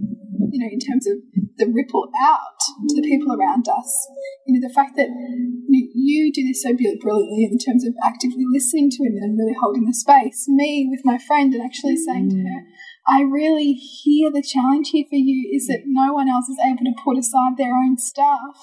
you 0.50 0.58
know, 0.58 0.66
in 0.66 0.80
terms 0.82 1.06
of 1.06 1.22
the 1.56 1.70
ripple 1.70 2.10
out 2.18 2.58
to 2.58 2.94
the 2.98 3.06
people 3.06 3.30
around 3.30 3.68
us. 3.70 4.08
You 4.44 4.58
know, 4.58 4.66
the 4.66 4.74
fact 4.74 4.96
that 4.96 5.06
you, 5.06 5.70
know, 5.70 5.86
you 5.94 6.32
do 6.32 6.42
this 6.42 6.66
so 6.66 6.74
brilliantly 6.74 7.46
in 7.46 7.58
terms 7.58 7.86
of 7.86 7.94
actively 8.02 8.42
listening 8.50 8.90
to 8.90 9.04
him 9.04 9.22
and 9.22 9.38
really 9.38 9.54
holding 9.54 9.86
the 9.86 9.94
space. 9.94 10.46
Me 10.48 10.88
with 10.90 11.04
my 11.04 11.16
friend 11.16 11.54
and 11.54 11.62
actually 11.62 11.96
saying 11.96 12.30
to 12.30 12.42
her, 12.42 12.60
I 13.06 13.22
really 13.22 13.74
hear 13.74 14.32
the 14.32 14.42
challenge 14.42 14.90
here 14.90 15.06
for 15.08 15.16
you 15.16 15.48
is 15.54 15.68
that 15.68 15.86
no 15.86 16.12
one 16.12 16.28
else 16.28 16.48
is 16.48 16.58
able 16.58 16.90
to 16.90 17.02
put 17.04 17.18
aside 17.18 17.54
their 17.56 17.74
own 17.74 17.98
stuff 17.98 18.58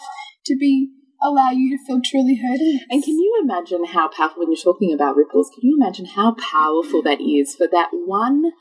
to 0.45 0.57
be 0.57 0.91
allow 1.21 1.51
you 1.51 1.77
to 1.77 1.83
feel 1.85 2.01
truly 2.03 2.35
heard. 2.35 2.59
And 2.89 3.03
can 3.03 3.19
you 3.19 3.39
imagine 3.43 3.85
how 3.85 4.09
powerful, 4.09 4.39
when 4.39 4.51
you're 4.51 4.61
talking 4.61 4.93
about 4.93 5.15
ripples, 5.15 5.49
can 5.53 5.67
you 5.67 5.77
imagine 5.79 6.05
how 6.05 6.35
powerful 6.35 7.01
that 7.03 7.21
is 7.21 7.55
for 7.55 7.67
that 7.71 7.89
one 7.91 8.51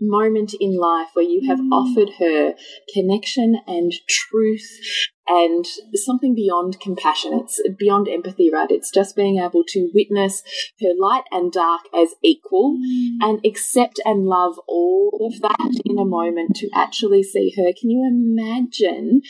moment 0.00 0.54
in 0.60 0.76
life 0.76 1.08
where 1.14 1.24
you 1.24 1.48
have 1.48 1.58
mm. 1.58 1.70
offered 1.72 2.14
her 2.18 2.54
connection 2.92 3.60
and 3.66 3.92
truth 4.08 4.80
and 5.28 5.66
something 5.94 6.34
beyond 6.34 6.80
compassion? 6.80 7.32
It's 7.34 7.60
beyond 7.78 8.08
empathy, 8.08 8.50
right? 8.52 8.70
It's 8.70 8.90
just 8.90 9.16
being 9.16 9.38
able 9.38 9.64
to 9.68 9.90
witness 9.94 10.42
her 10.80 10.94
light 10.98 11.24
and 11.30 11.52
dark 11.52 11.82
as 11.94 12.14
equal 12.22 12.76
mm. 12.78 13.16
and 13.20 13.44
accept 13.44 14.00
and 14.04 14.26
love 14.26 14.58
all 14.66 15.30
of 15.32 15.40
that 15.40 15.80
in 15.84 15.98
a 15.98 16.04
moment 16.04 16.56
to 16.56 16.68
actually 16.74 17.22
see 17.22 17.52
her. 17.56 17.72
Can 17.78 17.90
you 17.90 18.06
imagine 18.06 19.22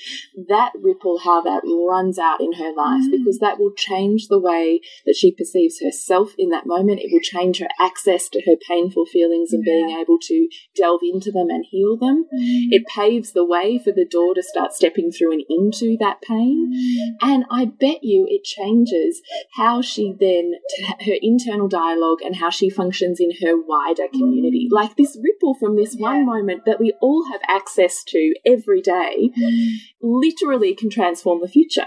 that 0.48 0.72
ripple, 0.80 1.18
how 1.18 1.42
that 1.42 1.62
runs 1.64 2.18
out 2.18 2.40
in 2.40 2.52
her 2.54 2.72
life? 2.74 3.02
Mm. 3.02 3.10
Because 3.10 3.38
that 3.40 3.58
will 3.58 3.72
change 3.72 4.28
the 4.28 4.40
way 4.40 4.80
that 5.06 5.16
she 5.16 5.32
perceives 5.32 5.80
herself 5.82 6.34
in 6.38 6.50
that 6.50 6.66
moment. 6.66 7.00
It 7.00 7.10
will 7.12 7.20
change 7.20 7.60
her 7.60 7.68
access 7.80 8.28
to 8.30 8.42
her 8.46 8.56
painful 8.68 9.06
feelings 9.06 9.52
and 9.52 9.64
being 9.64 9.90
able 9.90 10.18
to 10.22 10.48
delve 10.76 11.00
into 11.02 11.30
them 11.30 11.48
and 11.50 11.64
heal 11.68 11.96
them. 11.96 12.26
Mm. 12.32 12.68
It 12.70 12.86
paves 12.86 13.32
the 13.32 13.44
way 13.44 13.78
for 13.82 13.92
the 13.92 14.06
door 14.08 14.34
to 14.34 14.42
start 14.42 14.72
stepping 14.72 15.10
through 15.10 15.32
and 15.32 15.42
into 15.48 15.87
that 15.96 16.20
pain. 16.22 16.72
And 17.20 17.44
I 17.50 17.66
bet 17.66 18.02
you 18.02 18.26
it 18.28 18.44
changes 18.44 19.22
how 19.56 19.82
she 19.82 20.14
then, 20.18 20.54
her 21.06 21.14
internal 21.20 21.68
dialogue 21.68 22.18
and 22.22 22.36
how 22.36 22.50
she 22.50 22.70
functions 22.70 23.20
in 23.20 23.30
her 23.42 23.56
wider 23.56 24.08
community. 24.08 24.68
Mm. 24.70 24.74
Like 24.74 24.96
this 24.96 25.16
ripple 25.22 25.54
from 25.54 25.76
this 25.76 25.94
one 25.94 26.26
moment 26.26 26.64
that 26.66 26.80
we 26.80 26.92
all 27.00 27.26
have 27.30 27.40
access 27.48 28.02
to 28.08 28.34
every 28.46 28.80
day 28.80 29.30
mm. 29.38 29.76
literally 30.02 30.74
can 30.74 30.90
transform 30.90 31.40
the 31.40 31.48
future. 31.48 31.86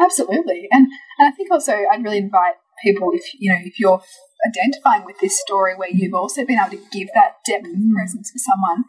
Absolutely, 0.00 0.68
and 0.70 0.86
and 1.18 1.28
I 1.28 1.32
think 1.32 1.50
also 1.50 1.72
I'd 1.72 2.04
really 2.04 2.18
invite 2.18 2.54
people 2.84 3.10
if 3.12 3.24
you 3.38 3.50
know 3.50 3.58
if 3.64 3.80
you're 3.80 4.00
identifying 4.46 5.04
with 5.04 5.18
this 5.20 5.40
story 5.40 5.74
where 5.74 5.88
you've 5.90 6.14
also 6.14 6.44
been 6.46 6.58
able 6.58 6.70
to 6.70 6.82
give 6.92 7.08
that 7.14 7.42
depth 7.44 7.66
of 7.66 7.72
mm. 7.72 7.92
presence 7.92 8.30
for 8.30 8.38
someone 8.38 8.84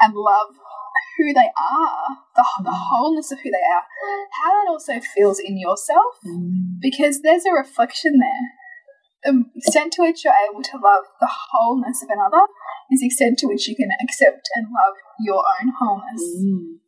and 0.00 0.14
love 0.14 0.56
who 1.18 1.32
they 1.32 1.50
are, 1.56 2.18
the 2.34 2.44
the 2.64 2.72
wholeness 2.72 3.30
of 3.32 3.38
who 3.40 3.50
they 3.50 3.66
are, 3.72 3.84
how 4.42 4.50
that 4.50 4.68
also 4.68 5.00
feels 5.14 5.38
in 5.38 5.58
yourself, 5.58 6.18
mm. 6.26 6.80
because 6.80 7.22
there's 7.22 7.44
a 7.44 7.52
reflection 7.52 8.18
there. 8.18 8.46
The 9.24 9.44
extent 9.56 9.94
to 9.94 10.02
which 10.02 10.24
you're 10.24 10.34
able 10.50 10.62
to 10.62 10.76
love 10.76 11.04
the 11.18 11.30
wholeness 11.30 12.02
of 12.02 12.10
another 12.10 12.44
is 12.90 13.00
the 13.00 13.06
extent 13.06 13.38
to 13.38 13.46
which 13.46 13.66
you 13.68 13.74
can 13.74 13.88
accept 14.02 14.48
and 14.54 14.66
love 14.66 14.94
your 15.18 15.42
own 15.60 15.72
wholeness. 15.78 16.22
Mm. 16.44 16.83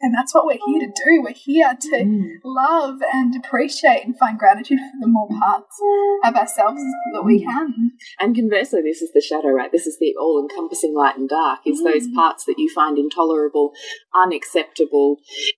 And 0.00 0.14
that's 0.14 0.34
what 0.34 0.44
we're 0.44 0.58
here 0.66 0.80
to 0.80 0.92
do. 1.04 1.22
We're 1.22 1.32
here 1.32 1.74
to 1.80 1.96
mm. 2.04 2.34
love 2.44 2.98
and 3.14 3.34
appreciate 3.34 4.04
and 4.04 4.16
find 4.18 4.38
gratitude 4.38 4.78
for 4.78 4.98
the 5.00 5.08
more 5.08 5.28
parts 5.40 5.80
of 6.24 6.34
ourselves 6.34 6.82
that 7.14 7.24
we 7.24 7.40
mm. 7.40 7.44
can. 7.44 7.92
And 8.20 8.36
conversely, 8.36 8.82
this 8.82 9.00
is 9.00 9.10
the 9.14 9.22
shadow, 9.22 9.48
right? 9.48 9.72
This 9.72 9.86
is 9.86 9.98
the 9.98 10.14
all 10.20 10.38
encompassing 10.42 10.94
light 10.94 11.16
and 11.16 11.28
dark. 11.28 11.60
It's 11.64 11.80
mm. 11.80 11.92
those 11.92 12.08
parts 12.14 12.44
that 12.44 12.56
you 12.58 12.70
find 12.74 12.98
intolerable, 12.98 13.72
unacceptable, 14.14 15.16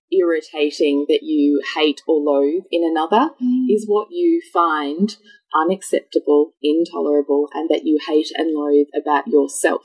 irritating, 0.09 1.05
that 1.09 1.19
you 1.21 1.61
hate 1.75 2.01
or 2.07 2.21
loathe 2.21 2.63
in 2.71 2.83
another, 2.89 3.31
is 3.69 3.85
what 3.87 4.07
you 4.11 4.41
find 4.53 5.17
unacceptable, 5.53 6.53
intolerable, 6.61 7.49
and 7.53 7.69
that 7.69 7.81
you 7.83 7.99
hate 8.07 8.27
and 8.35 8.53
loathe 8.53 8.87
about 8.95 9.27
yourself. 9.27 9.81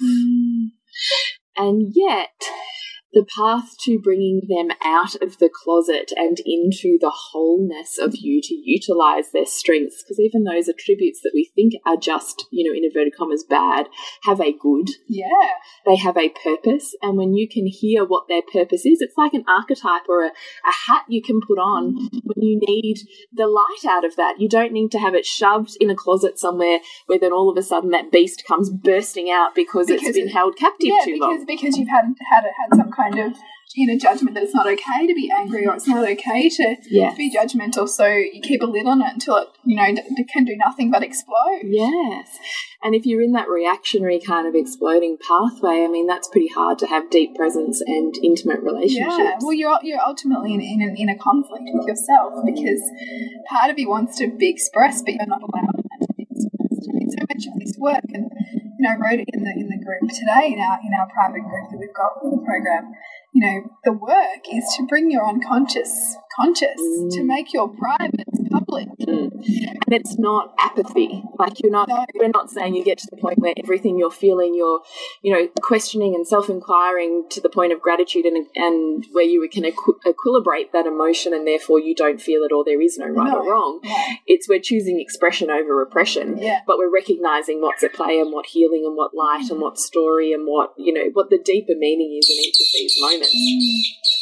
And 1.57 1.93
yet, 1.95 2.35
the 3.15 3.25
path 3.37 3.77
to 3.85 3.99
bringing 3.99 4.43
them 4.49 4.77
out 4.85 5.15
of 5.23 5.39
the 5.39 5.49
closet 5.53 6.13
and 6.17 6.39
into 6.45 6.99
the 7.01 7.13
wholeness 7.15 7.99
of 7.99 8.15
you 8.17 8.41
to 8.43 8.55
utilize 8.55 9.31
their 9.33 9.47
strengths, 9.47 10.03
because 10.03 10.19
even 10.21 10.45
those 10.45 10.69
attributes 10.69 11.21
that 11.23 11.33
we 11.35 11.51
think 11.55 11.75
are 11.87 11.97
just, 11.97 12.47
you 12.51 12.69
know, 12.69 12.77
in 12.77 12.85
inverted 12.85 13.15
commas, 13.17 13.45
bad, 13.49 13.89
have 14.25 14.41
a 14.41 14.53
good, 14.53 14.89
Yeah. 15.09 15.27
they 15.87 15.97
have 15.97 16.17
a 16.17 16.29
purpose. 16.31 16.95
And 17.03 17.17
when 17.17 17.35
you 17.35 17.49
can 17.49 17.67
hear 17.67 18.05
what 18.05 18.29
their 18.29 18.43
purpose 18.43 18.85
is, 18.87 19.01
it's 19.01 19.17
like 19.17 19.35
an 19.35 19.45
archetype 19.49 20.09
or 20.09 20.23
a, 20.23 20.29
a 20.29 20.73
hat 20.89 21.05
you 21.09 21.23
can 21.23 21.41
put 21.41 21.59
on 21.59 21.95
mm-hmm. 21.97 22.19
when 22.25 22.43
you 22.43 22.59
need 22.67 22.99
the 23.33 23.47
light 23.47 23.85
out 23.89 24.05
of 24.05 24.17
that. 24.17 24.37
You 24.41 24.49
don't 24.49 24.73
need 24.73 24.91
to 24.93 24.99
have 24.99 25.15
it 25.15 25.27
shoved 25.27 25.77
in 25.81 25.91
a 25.91 25.95
closet 25.95 26.39
somewhere 26.39 26.79
where 27.07 27.19
then 27.19 27.33
all 27.33 27.51
of 27.51 27.57
a 27.57 27.63
sudden 27.63 27.91
that 27.91 28.11
beast 28.11 28.45
comes 28.47 28.71
bursting 28.71 29.31
out 29.31 29.55
because, 29.55 29.87
Because 29.87 30.07
it's 30.07 30.17
been 30.17 30.29
held 30.29 30.57
captive 30.57 30.89
Yeah, 30.89 31.05
too 31.05 31.15
because 31.15 31.39
long. 31.39 31.47
because 31.47 31.77
you've 31.77 31.89
had 31.89 32.05
had 32.31 32.45
had 32.45 32.77
some 32.77 32.91
kind 32.93 33.04
of 33.13 33.35
in 33.77 33.91
a 33.91 33.99
judgment 33.99 34.35
that 34.35 34.45
it's 34.45 34.55
not 34.55 34.67
okay 34.67 35.07
to 35.07 35.15
be 35.15 35.31
angry 35.37 35.67
or 35.67 35.75
it's 35.75 35.89
not 35.89 36.09
okay 36.09 36.49
to 36.49 36.77
Yes. 36.91 37.17
be 37.17 37.35
judgmental. 37.35 37.89
So 37.89 38.07
you 38.07 38.41
keep 38.41 38.63
a 38.63 38.67
lid 38.67 38.87
on 38.87 39.01
it 39.03 39.13
until 39.13 39.37
it 39.39 39.49
you 39.65 39.75
know 39.77 39.85
can 40.33 40.45
do 40.45 40.57
nothing 40.57 40.91
but 40.91 41.03
explode. 41.03 41.63
Yes. 41.65 42.39
And 42.85 42.95
if 42.95 43.05
you're 43.07 43.23
in 43.23 43.33
that 43.33 43.49
reactionary 43.49 44.21
kind 44.21 44.47
of 44.47 44.55
exploding 44.55 45.17
pathway, 45.27 45.85
I 45.85 45.89
mean, 45.89 46.07
that's 46.07 46.29
pretty 46.29 46.49
hard 46.49 46.79
to 46.81 46.87
have 46.87 47.11
deep 47.11 47.35
presence 47.35 47.81
and 47.81 48.15
intimate 48.23 48.61
relationships. 48.61 49.17
Yeah, 49.19 49.39
well, 49.41 49.55
you're 49.55 49.81
you're 49.83 50.03
ultimately 50.07 50.55
in, 50.55 50.61
in, 50.61 50.83
an, 50.83 50.95
in 50.97 51.09
a 51.09 51.19
conflict 51.19 51.65
with 51.73 51.89
yourself 51.89 52.35
because 52.45 52.83
part 53.49 53.71
of 53.71 53.79
you 53.79 53.89
wants 53.89 54.19
to 54.19 54.29
be 54.37 54.51
expressed, 54.51 55.05
but 55.07 55.15
you're 55.15 55.27
not 55.27 55.41
allowed 55.43 55.73
to 55.77 56.15
be 56.17 56.27
expressed. 56.31 56.85
So 56.85 57.25
much 57.29 57.47
of 57.47 57.59
this 57.59 57.75
work, 57.79 58.05
and 58.13 58.31
you 58.85 58.91
know, 58.91 58.97
I 58.97 59.01
wrote 59.01 59.21
it 59.21 59.29
in 59.33 59.45
the 59.45 59.53
in 59.57 59.69
the 59.69 59.81
group 59.81 60.11
today 60.13 60.53
in 60.53 60.61
our 60.61 60.77
in 60.85 60.93
our 60.93 61.09
private 61.09 61.41
group 61.49 61.71
that 61.71 61.79
we've 61.81 61.95
got 61.95 62.21
for 62.21 62.31
the 62.31 62.45
program. 62.45 62.93
You 63.33 63.41
know, 63.41 63.71
the 63.85 63.93
work 63.93 64.45
is 64.53 64.65
to 64.77 64.87
bring 64.87 65.11
your 65.11 65.27
unconscious 65.27 66.17
conscious, 66.37 66.77
to 66.77 67.21
mm. 67.21 67.27
make 67.27 67.53
your 67.55 67.69
private 67.69 68.29
public. 68.59 68.89
Mm. 69.01 69.31
And 69.87 69.93
it's 69.93 70.19
not 70.19 70.55
apathy. 70.59 71.23
Like 71.39 71.61
you're 71.63 71.73
not. 71.73 71.89
No. 71.89 72.05
We're 72.15 72.29
not 72.29 72.51
saying 72.51 72.75
you 72.75 72.85
get 72.85 72.99
to 72.99 73.09
the 73.11 73.17
point 73.17 73.39
where 73.39 73.55
everything 73.63 73.99
you're 73.99 74.11
feeling, 74.11 74.55
you're, 74.55 74.81
you 75.23 75.33
know, 75.33 75.49
questioning 75.63 76.15
and 76.15 76.27
self-inquiring 76.27 77.27
to 77.31 77.41
the 77.41 77.49
point 77.49 77.73
of 77.73 77.81
gratitude, 77.81 78.25
and 78.25 78.47
and 78.55 79.05
where 79.13 79.25
you 79.25 79.47
can 79.51 79.65
equi- 79.65 80.01
equilibrate 80.07 80.73
that 80.73 80.87
emotion, 80.87 81.35
and 81.35 81.47
therefore 81.47 81.81
you 81.81 81.95
don't 81.95 82.21
feel 82.21 82.43
it, 82.43 82.53
or 82.53 82.65
there 82.65 82.81
is 82.81 82.99
no 82.99 83.07
right 83.07 83.31
No. 83.33 83.41
or 83.41 83.51
wrong. 83.51 83.81
No. 83.83 83.97
It's 84.27 84.49
we're 84.49 84.61
choosing 84.61 85.01
expression 85.01 85.51
over 85.51 85.75
repression. 85.77 86.39
Yeah. 86.39 86.61
But 86.67 86.79
we're 86.79 86.93
recognizing 86.93 87.61
what's 87.61 87.83
at 87.83 87.93
play 87.93 88.19
and 88.21 88.33
what 88.33 88.47
healing 88.47 88.85
and 88.87 88.97
what 88.97 89.15
light 89.15 89.51
and 89.51 89.61
what 89.61 89.79
story 89.79 90.33
and 90.33 90.47
what 90.47 90.73
you 90.79 90.93
know 90.93 91.11
what 91.13 91.31
the 91.31 91.39
deeper 91.39 91.75
meaning 91.77 92.19
is 92.19 92.31
in 92.31 92.45
each 92.45 92.57
of 92.61 92.67
these 92.73 92.97
moments. 93.01 93.35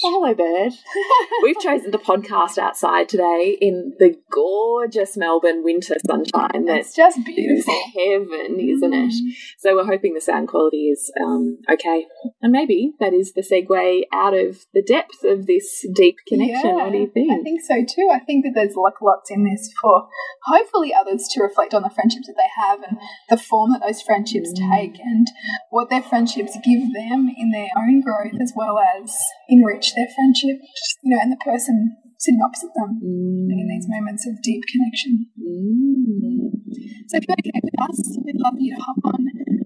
Oh, 0.04 0.20
hello, 0.20 0.34
bird. 0.34 0.72
We've 1.42 1.58
chosen 1.60 1.92
to 1.92 1.98
podcast 1.98 2.58
outside 2.58 3.08
today 3.08 3.56
in 3.60 3.94
the 3.98 4.16
gorgeous 4.32 5.16
Melbourne 5.16 5.62
winter 5.62 5.96
sunshine. 6.06 6.64
That's 6.64 6.94
just 6.94 7.18
is 7.18 7.24
beautiful. 7.24 7.74
heaven, 7.94 8.58
isn't 8.58 8.92
it? 8.92 9.12
So 9.58 9.76
we're 9.76 9.86
hoping 9.86 10.14
the 10.14 10.20
sound 10.20 10.48
quality 10.48 10.88
is 10.88 11.12
um, 11.22 11.58
okay, 11.70 12.06
and 12.40 12.50
maybe 12.52 12.92
that 13.00 13.12
is 13.12 13.32
the 13.34 13.42
segue 13.42 14.02
out 14.12 14.34
of 14.34 14.58
the 14.74 14.82
depth 14.82 15.22
of 15.24 15.46
this 15.46 15.84
deep 15.94 16.16
connection. 16.26 16.74
what 16.74 16.92
do 16.92 16.98
you 16.98 17.10
think? 17.12 17.30
I 17.32 17.42
think 17.42 17.60
so 17.60 17.84
too. 17.84 18.08
I 18.12 18.18
think 18.20 18.44
that 18.44 18.52
there's 18.54 18.74
like 18.74 19.00
lots 19.02 19.30
in 19.30 19.44
this 19.44 19.70
for 19.80 20.08
hopefully 20.46 20.92
others 20.94 21.28
to 21.32 21.42
reflect 21.42 21.74
on 21.74 21.82
the 21.82 21.90
friendships 21.90 22.26
that 22.26 22.36
they 22.36 22.50
have 22.62 22.80
and 22.82 22.98
the 23.28 23.36
form 23.36 23.72
that 23.72 23.82
those 23.86 24.00
friendships 24.02 24.52
Mm. 24.52 24.70
take 24.76 25.00
and 25.00 25.26
what 25.70 25.88
their 25.90 26.02
friendships 26.02 26.56
give 26.64 26.92
them 26.92 27.30
in 27.36 27.50
their 27.50 27.68
own 27.76 28.00
growth 28.00 28.40
as 28.40 28.52
well 28.56 28.78
as 28.78 29.14
enrich 29.48 29.94
their 29.94 30.08
friendship, 30.14 30.60
you 31.02 31.14
know, 31.14 31.18
and 31.20 31.32
the 31.32 31.36
person 31.44 31.96
sitting 32.22 32.38
opposite 32.38 32.70
them 32.78 33.02
in 33.02 33.66
these 33.66 33.90
moments 33.90 34.22
of 34.30 34.38
deep 34.46 34.62
connection. 34.70 35.26
Mm. 35.34 36.54
So 37.10 37.18
if 37.18 37.26
you 37.26 37.30
want 37.34 37.42
to 37.42 37.46
connect 37.50 37.66
with 37.66 37.78
us, 37.82 37.98
we'd 38.22 38.38
love 38.38 38.54
you 38.62 38.78
to 38.78 38.80
hop 38.80 38.98
online 39.10 39.61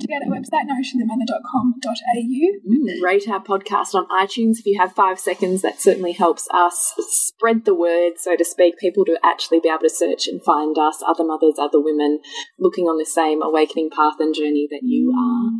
to 0.00 0.06
go 0.06 0.18
to 0.18 0.26
our 0.26 0.36
website, 0.36 0.66
nourishingthemother.com.au. 0.68 2.44
Mm, 2.68 3.02
rate 3.02 3.28
our 3.28 3.42
podcast 3.42 3.94
on 3.94 4.06
iTunes 4.08 4.58
if 4.58 4.66
you 4.66 4.78
have 4.78 4.92
five 4.92 5.18
seconds. 5.18 5.62
That 5.62 5.80
certainly 5.80 6.12
helps 6.12 6.48
us 6.52 6.94
spread 7.08 7.64
the 7.64 7.74
word, 7.74 8.14
so 8.18 8.36
to 8.36 8.44
speak, 8.44 8.78
people 8.78 9.04
to 9.04 9.18
actually 9.24 9.60
be 9.60 9.68
able 9.68 9.80
to 9.80 9.90
search 9.90 10.26
and 10.26 10.42
find 10.42 10.76
us, 10.78 11.02
other 11.06 11.24
mothers, 11.24 11.54
other 11.58 11.80
women 11.80 12.20
looking 12.58 12.86
on 12.86 12.98
the 12.98 13.06
same 13.06 13.42
awakening 13.42 13.90
path 13.90 14.14
and 14.18 14.34
journey 14.34 14.66
that 14.70 14.80
you 14.82 15.12
are. 15.16 15.50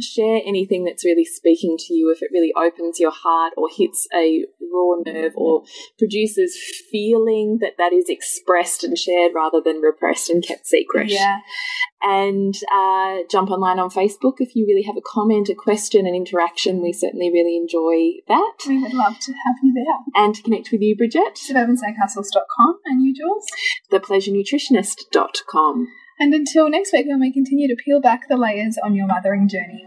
Share 0.00 0.40
anything 0.46 0.84
that's 0.84 1.04
really 1.04 1.24
speaking 1.24 1.76
to 1.78 1.94
you 1.94 2.10
if 2.10 2.22
it 2.22 2.30
really 2.32 2.52
opens 2.56 2.98
your 3.00 3.12
heart 3.12 3.52
or 3.56 3.68
hits 3.70 4.06
a 4.14 4.44
raw 4.72 4.96
nerve 5.04 5.32
or 5.36 5.62
produces 5.98 6.56
feeling 6.90 7.58
that 7.60 7.72
that 7.78 7.92
is 7.92 8.06
expressed 8.08 8.84
and 8.84 8.96
shared 8.96 9.32
rather 9.34 9.60
than 9.64 9.80
repressed 9.80 10.30
and 10.30 10.44
kept 10.46 10.66
secret 10.66 11.08
Yeah. 11.08 11.38
And 12.02 12.54
uh, 12.72 13.18
jump 13.30 13.50
online 13.50 13.78
on 13.78 13.90
Facebook 13.90 14.34
if 14.38 14.54
you 14.54 14.66
really 14.66 14.82
have 14.82 14.96
a 14.96 15.02
comment, 15.04 15.48
a 15.48 15.54
question, 15.54 16.06
an 16.06 16.14
interaction. 16.14 16.82
We 16.82 16.92
certainly 16.92 17.30
really 17.30 17.56
enjoy 17.56 18.22
that. 18.28 18.54
We 18.66 18.82
would 18.82 18.94
love 18.94 19.18
to 19.18 19.32
have 19.32 19.56
you 19.62 19.72
there. 19.74 20.22
And 20.22 20.34
to 20.34 20.42
connect 20.42 20.70
with 20.72 20.80
you, 20.80 20.96
Bridget, 20.96 21.34
SuburbanSandcastles.com 21.34 22.80
and 22.86 23.04
you, 23.04 23.14
Jules. 23.14 23.46
thepleasurenutritionist.com. 23.92 25.88
And 26.18 26.34
until 26.34 26.68
next 26.68 26.92
week 26.92 27.06
when 27.06 27.20
we 27.20 27.32
continue 27.32 27.68
to 27.68 27.82
peel 27.82 28.00
back 28.00 28.28
the 28.28 28.36
layers 28.36 28.76
on 28.82 28.94
your 28.94 29.06
mothering 29.06 29.48
journey. 29.48 29.86